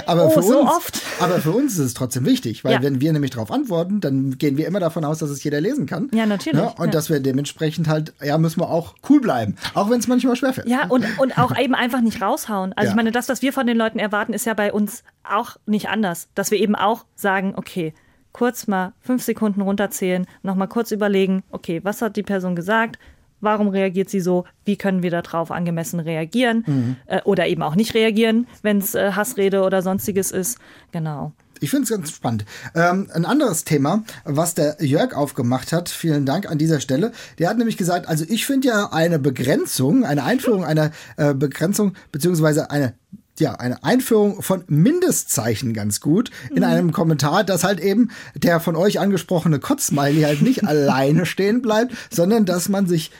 Aber, 0.05 0.27
oh, 0.27 0.29
für 0.29 0.43
so 0.43 0.59
uns, 0.59 0.69
oft. 0.69 1.01
aber 1.19 1.39
für 1.39 1.51
uns 1.51 1.73
ist 1.73 1.79
es 1.79 1.93
trotzdem 1.93 2.25
wichtig, 2.25 2.63
weil 2.63 2.83
wenn 2.83 3.01
wir 3.01 3.11
nämlich 3.11 3.31
darauf 3.31 3.51
antworten, 3.51 3.99
dann 3.99 4.37
gehen 4.37 4.57
wir 4.57 4.67
immer 4.67 4.79
davon 4.79 5.05
aus, 5.05 5.19
dass 5.19 5.29
es 5.31 5.43
jeder 5.43 5.59
lesen 5.59 5.87
kann. 5.87 6.09
Ja, 6.13 6.25
natürlich. 6.25 6.61
Ne? 6.61 6.71
Und 6.77 6.93
dass 6.93 7.09
wir 7.09 7.19
dementsprechend 7.19 7.87
halt, 7.87 8.13
ja, 8.21 8.37
müssen 8.37 8.59
wir 8.59 8.69
auch 8.69 8.95
cool 9.09 9.21
bleiben, 9.21 9.55
auch 9.73 9.89
wenn 9.89 9.99
es 9.99 10.07
manchmal 10.07 10.35
schwerfällt. 10.35 10.67
Ja, 10.67 10.85
und, 10.87 11.05
und 11.17 11.37
auch 11.39 11.57
eben 11.57 11.73
einfach 11.73 12.01
nicht 12.01 12.21
raushauen. 12.21 12.73
Also 12.73 12.91
ich 12.91 12.95
meine, 12.95 13.11
das, 13.11 13.29
was 13.29 13.41
wir 13.41 13.53
von 13.53 13.65
den 13.65 13.77
Leuten 13.77 13.97
erwarten, 13.97 14.33
ist 14.33 14.45
ja 14.45 14.53
bei 14.53 14.71
uns 14.71 15.03
auch 15.23 15.55
nicht 15.65 15.89
anders. 15.89 16.27
Dass 16.35 16.51
wir 16.51 16.59
eben 16.59 16.75
auch 16.75 17.05
sagen, 17.15 17.53
okay, 17.55 17.93
kurz 18.33 18.67
mal 18.67 18.93
fünf 18.99 19.23
Sekunden 19.23 19.61
runterzählen, 19.61 20.25
nochmal 20.41 20.67
kurz 20.67 20.91
überlegen, 20.91 21.43
okay, 21.51 21.79
was 21.83 22.01
hat 22.01 22.17
die 22.17 22.23
Person 22.23 22.55
gesagt? 22.55 22.99
Warum 23.43 23.67
reagiert 23.67 24.09
sie 24.09 24.21
so? 24.21 24.45
Wie 24.65 24.77
können 24.77 25.03
wir 25.03 25.11
darauf 25.11 25.51
angemessen 25.51 25.99
reagieren? 25.99 26.63
Mhm. 26.65 26.95
Äh, 27.05 27.21
oder 27.23 27.47
eben 27.47 27.61
auch 27.61 27.75
nicht 27.75 27.93
reagieren, 27.93 28.47
wenn 28.61 28.77
es 28.77 28.95
äh, 28.95 29.11
Hassrede 29.11 29.63
oder 29.63 29.81
sonstiges 29.81 30.31
ist. 30.31 30.57
Genau. 30.91 31.33
Ich 31.59 31.69
finde 31.69 31.83
es 31.83 31.89
ganz 31.89 32.11
spannend. 32.11 32.45
Ähm, 32.75 33.09
ein 33.13 33.25
anderes 33.25 33.63
Thema, 33.63 34.03
was 34.25 34.53
der 34.53 34.77
Jörg 34.79 35.13
aufgemacht 35.13 35.71
hat, 35.71 35.87
vielen 35.87 36.25
Dank 36.25 36.49
an 36.49 36.57
dieser 36.57 36.81
Stelle. 36.81 37.13
Der 37.39 37.49
hat 37.49 37.57
nämlich 37.57 37.77
gesagt, 37.77 38.07
also 38.07 38.25
ich 38.27 38.45
finde 38.45 38.67
ja 38.67 38.91
eine 38.91 39.19
Begrenzung, 39.19 40.03
eine 40.03 40.23
Einführung 40.23 40.65
einer 40.65 40.91
äh, 41.15 41.33
Begrenzung, 41.33 41.93
beziehungsweise 42.11 42.69
eine 42.69 42.93
ja, 43.39 43.55
eine 43.55 43.83
Einführung 43.83 44.43
von 44.43 44.63
Mindestzeichen 44.67 45.73
ganz 45.73 46.01
gut 46.01 46.29
in 46.51 46.57
mhm. 46.57 46.63
einem 46.63 46.91
Kommentar, 46.91 47.43
dass 47.43 47.63
halt 47.63 47.79
eben 47.79 48.11
der 48.35 48.59
von 48.59 48.75
euch 48.75 48.99
angesprochene 48.99 49.59
Kotzsmiley 49.59 50.21
halt 50.21 50.41
nicht 50.41 50.63
alleine 50.67 51.25
stehen 51.25 51.61
bleibt, 51.61 51.93
sondern 52.11 52.45
dass 52.45 52.69
man 52.69 52.85
sich 52.87 53.11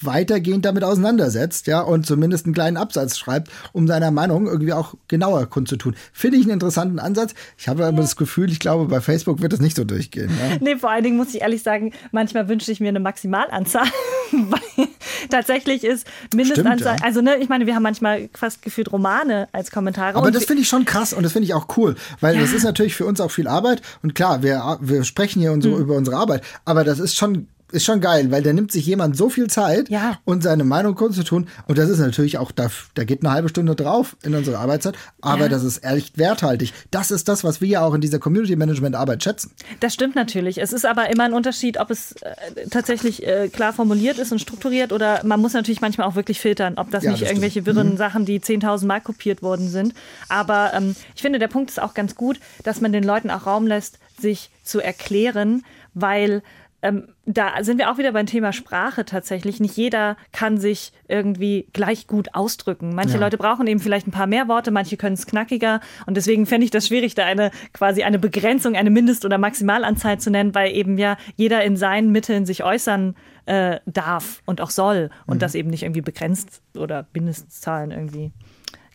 weitergehend 0.00 0.64
damit 0.64 0.84
auseinandersetzt, 0.84 1.66
ja, 1.66 1.80
und 1.80 2.06
zumindest 2.06 2.46
einen 2.46 2.54
kleinen 2.54 2.76
Absatz 2.76 3.18
schreibt, 3.18 3.50
um 3.72 3.86
seiner 3.86 4.10
Meinung 4.10 4.46
irgendwie 4.46 4.72
auch 4.72 4.94
genauer 5.08 5.46
kundzutun. 5.46 5.94
Finde 6.12 6.38
ich 6.38 6.44
einen 6.44 6.52
interessanten 6.52 6.98
Ansatz. 6.98 7.34
Ich 7.56 7.68
habe 7.68 7.84
aber 7.86 8.02
das 8.02 8.16
Gefühl, 8.16 8.50
ich 8.50 8.60
glaube, 8.60 8.86
bei 8.86 9.00
Facebook 9.00 9.42
wird 9.42 9.52
es 9.52 9.60
nicht 9.60 9.76
so 9.76 9.84
durchgehen. 9.84 10.30
Ja? 10.30 10.56
Nee, 10.60 10.76
vor 10.76 10.90
allen 10.90 11.04
Dingen 11.04 11.16
muss 11.16 11.34
ich 11.34 11.40
ehrlich 11.40 11.62
sagen, 11.62 11.92
manchmal 12.12 12.48
wünsche 12.48 12.70
ich 12.70 12.80
mir 12.80 12.88
eine 12.88 13.00
Maximalanzahl, 13.00 13.86
weil 14.32 14.88
tatsächlich 15.30 15.84
ist 15.84 16.06
Mindestanzahl, 16.34 16.78
Stimmt, 16.78 17.00
ja. 17.00 17.06
also 17.06 17.20
ne, 17.20 17.36
ich 17.36 17.48
meine, 17.48 17.66
wir 17.66 17.74
haben 17.74 17.82
manchmal 17.82 18.28
fast 18.34 18.62
gefühlt 18.62 18.92
Romane 18.92 19.48
als 19.52 19.70
Kommentare. 19.70 20.16
Aber 20.16 20.30
das 20.30 20.44
finde 20.44 20.62
ich 20.62 20.68
schon 20.68 20.84
krass 20.84 21.12
und 21.12 21.22
das 21.22 21.32
finde 21.32 21.46
ich 21.46 21.54
auch 21.54 21.66
cool, 21.76 21.96
weil 22.20 22.34
ja. 22.34 22.40
das 22.40 22.52
ist 22.52 22.64
natürlich 22.64 22.94
für 22.94 23.06
uns 23.06 23.20
auch 23.20 23.30
viel 23.30 23.48
Arbeit 23.48 23.82
und 24.02 24.14
klar, 24.14 24.42
wir, 24.42 24.78
wir 24.80 25.04
sprechen 25.04 25.40
hier 25.40 25.52
unsere, 25.52 25.76
mhm. 25.76 25.82
über 25.82 25.94
unsere 25.96 26.16
Arbeit, 26.16 26.42
aber 26.64 26.84
das 26.84 26.98
ist 26.98 27.16
schon 27.16 27.48
ist 27.72 27.84
schon 27.84 28.00
geil, 28.00 28.30
weil 28.30 28.42
da 28.42 28.52
nimmt 28.52 28.72
sich 28.72 28.86
jemand 28.86 29.16
so 29.16 29.28
viel 29.28 29.48
Zeit, 29.48 29.88
ja. 29.88 30.18
und 30.24 30.42
seine 30.42 30.64
Meinung 30.64 30.94
kundzutun. 30.94 31.48
Und 31.66 31.78
das 31.78 31.88
ist 31.88 31.98
natürlich 31.98 32.38
auch, 32.38 32.50
da, 32.50 32.70
da 32.94 33.04
geht 33.04 33.22
eine 33.22 33.32
halbe 33.32 33.48
Stunde 33.48 33.74
drauf 33.74 34.16
in 34.22 34.34
unsere 34.34 34.58
Arbeitszeit, 34.58 34.96
aber 35.20 35.42
ja. 35.42 35.48
das 35.48 35.64
ist 35.64 35.78
ehrlich 35.78 36.12
werthaltig. 36.16 36.72
Das 36.90 37.10
ist 37.10 37.28
das, 37.28 37.44
was 37.44 37.60
wir 37.60 37.68
ja 37.68 37.84
auch 37.84 37.94
in 37.94 38.00
dieser 38.00 38.18
Community 38.18 38.56
Management 38.56 38.96
Arbeit 38.96 39.22
schätzen. 39.22 39.52
Das 39.80 39.94
stimmt 39.94 40.14
natürlich. 40.14 40.58
Es 40.58 40.72
ist 40.72 40.86
aber 40.86 41.10
immer 41.10 41.24
ein 41.24 41.32
Unterschied, 41.32 41.78
ob 41.78 41.90
es 41.90 42.12
äh, 42.22 42.68
tatsächlich 42.70 43.26
äh, 43.26 43.48
klar 43.48 43.72
formuliert 43.72 44.18
ist 44.18 44.32
und 44.32 44.38
strukturiert 44.38 44.92
oder 44.92 45.20
man 45.24 45.40
muss 45.40 45.52
natürlich 45.52 45.80
manchmal 45.80 46.06
auch 46.06 46.14
wirklich 46.14 46.40
filtern, 46.40 46.74
ob 46.76 46.90
das 46.90 47.04
ja, 47.04 47.10
nicht 47.10 47.22
das 47.22 47.28
irgendwelche 47.28 47.60
stimmt. 47.60 47.76
wirren 47.76 47.92
mhm. 47.92 47.96
Sachen, 47.96 48.24
die 48.24 48.40
10.000 48.40 48.86
Mal 48.86 49.00
kopiert 49.00 49.42
worden 49.42 49.68
sind. 49.68 49.94
Aber 50.28 50.72
ähm, 50.74 50.96
ich 51.14 51.22
finde, 51.22 51.38
der 51.38 51.48
Punkt 51.48 51.70
ist 51.70 51.80
auch 51.80 51.94
ganz 51.94 52.14
gut, 52.14 52.40
dass 52.64 52.80
man 52.80 52.92
den 52.92 53.04
Leuten 53.04 53.30
auch 53.30 53.46
Raum 53.46 53.66
lässt, 53.66 53.98
sich 54.20 54.50
zu 54.62 54.80
erklären, 54.80 55.64
weil 55.94 56.42
ähm, 56.82 57.08
da 57.30 57.62
sind 57.62 57.78
wir 57.78 57.90
auch 57.90 57.98
wieder 57.98 58.12
beim 58.12 58.24
Thema 58.24 58.54
Sprache 58.54 59.04
tatsächlich. 59.04 59.60
Nicht 59.60 59.76
jeder 59.76 60.16
kann 60.32 60.56
sich 60.56 60.92
irgendwie 61.08 61.68
gleich 61.74 62.06
gut 62.06 62.34
ausdrücken. 62.34 62.94
Manche 62.94 63.14
ja. 63.14 63.20
Leute 63.20 63.36
brauchen 63.36 63.66
eben 63.66 63.80
vielleicht 63.80 64.06
ein 64.06 64.12
paar 64.12 64.26
mehr 64.26 64.48
Worte, 64.48 64.70
manche 64.70 64.96
können 64.96 65.12
es 65.12 65.26
knackiger. 65.26 65.80
Und 66.06 66.16
deswegen 66.16 66.46
fände 66.46 66.64
ich 66.64 66.70
das 66.70 66.86
schwierig, 66.86 67.14
da 67.14 67.26
eine 67.26 67.50
quasi 67.74 68.02
eine 68.02 68.18
Begrenzung, 68.18 68.76
eine 68.76 68.88
Mindest- 68.88 69.26
oder 69.26 69.36
Maximalanzahl 69.36 70.18
zu 70.18 70.30
nennen, 70.30 70.54
weil 70.54 70.74
eben 70.74 70.96
ja 70.96 71.18
jeder 71.36 71.62
in 71.64 71.76
seinen 71.76 72.12
Mitteln 72.12 72.46
sich 72.46 72.64
äußern 72.64 73.14
äh, 73.44 73.80
darf 73.84 74.42
und 74.46 74.62
auch 74.62 74.70
soll 74.70 75.10
und 75.26 75.36
mhm. 75.36 75.40
das 75.40 75.54
eben 75.54 75.68
nicht 75.68 75.82
irgendwie 75.82 76.00
begrenzt 76.00 76.62
oder 76.76 77.06
Mindestzahlen 77.12 77.90
irgendwie 77.90 78.32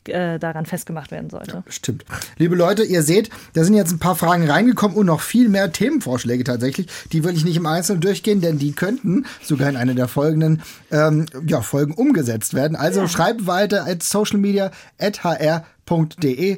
äh, 0.09 0.39
daran 0.39 0.65
festgemacht 0.65 1.11
werden 1.11 1.29
sollte. 1.29 1.51
Ja, 1.51 1.63
stimmt. 1.67 2.05
Liebe 2.37 2.55
Leute, 2.55 2.83
ihr 2.83 3.03
seht, 3.03 3.29
da 3.53 3.63
sind 3.63 3.75
jetzt 3.75 3.91
ein 3.91 3.99
paar 3.99 4.15
Fragen 4.15 4.49
reingekommen 4.49 4.97
und 4.97 5.05
noch 5.05 5.21
viel 5.21 5.49
mehr 5.49 5.71
Themenvorschläge 5.71 6.43
tatsächlich. 6.43 6.87
Die 7.11 7.23
will 7.23 7.35
ich 7.35 7.45
nicht 7.45 7.57
im 7.57 7.65
Einzelnen 7.65 8.01
durchgehen, 8.01 8.41
denn 8.41 8.57
die 8.57 8.73
könnten 8.73 9.25
sogar 9.41 9.69
in 9.69 9.77
einer 9.77 9.93
der 9.93 10.07
folgenden 10.07 10.61
ähm, 10.91 11.25
ja, 11.45 11.61
Folgen 11.61 11.93
umgesetzt 11.93 12.53
werden. 12.53 12.75
Also 12.75 13.01
ja. 13.01 13.07
schreibt 13.07 13.47
weiter 13.47 13.87
at 13.87 14.03
socialmedia.hr.de 14.03 16.57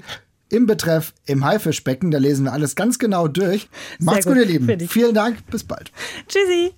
im 0.49 0.67
Betreff 0.67 1.13
im 1.25 1.43
Haifischbecken. 1.43 2.11
Da 2.11 2.17
lesen 2.17 2.45
wir 2.45 2.53
alles 2.53 2.75
ganz 2.75 2.99
genau 2.99 3.27
durch. 3.27 3.69
Macht's 3.99 4.25
gut, 4.25 4.35
gut 4.35 4.43
ihr 4.43 4.59
Lieben. 4.59 4.87
Vielen 4.87 5.13
Dank. 5.13 5.45
Bis 5.47 5.63
bald. 5.63 5.91
Tschüssi. 6.27 6.73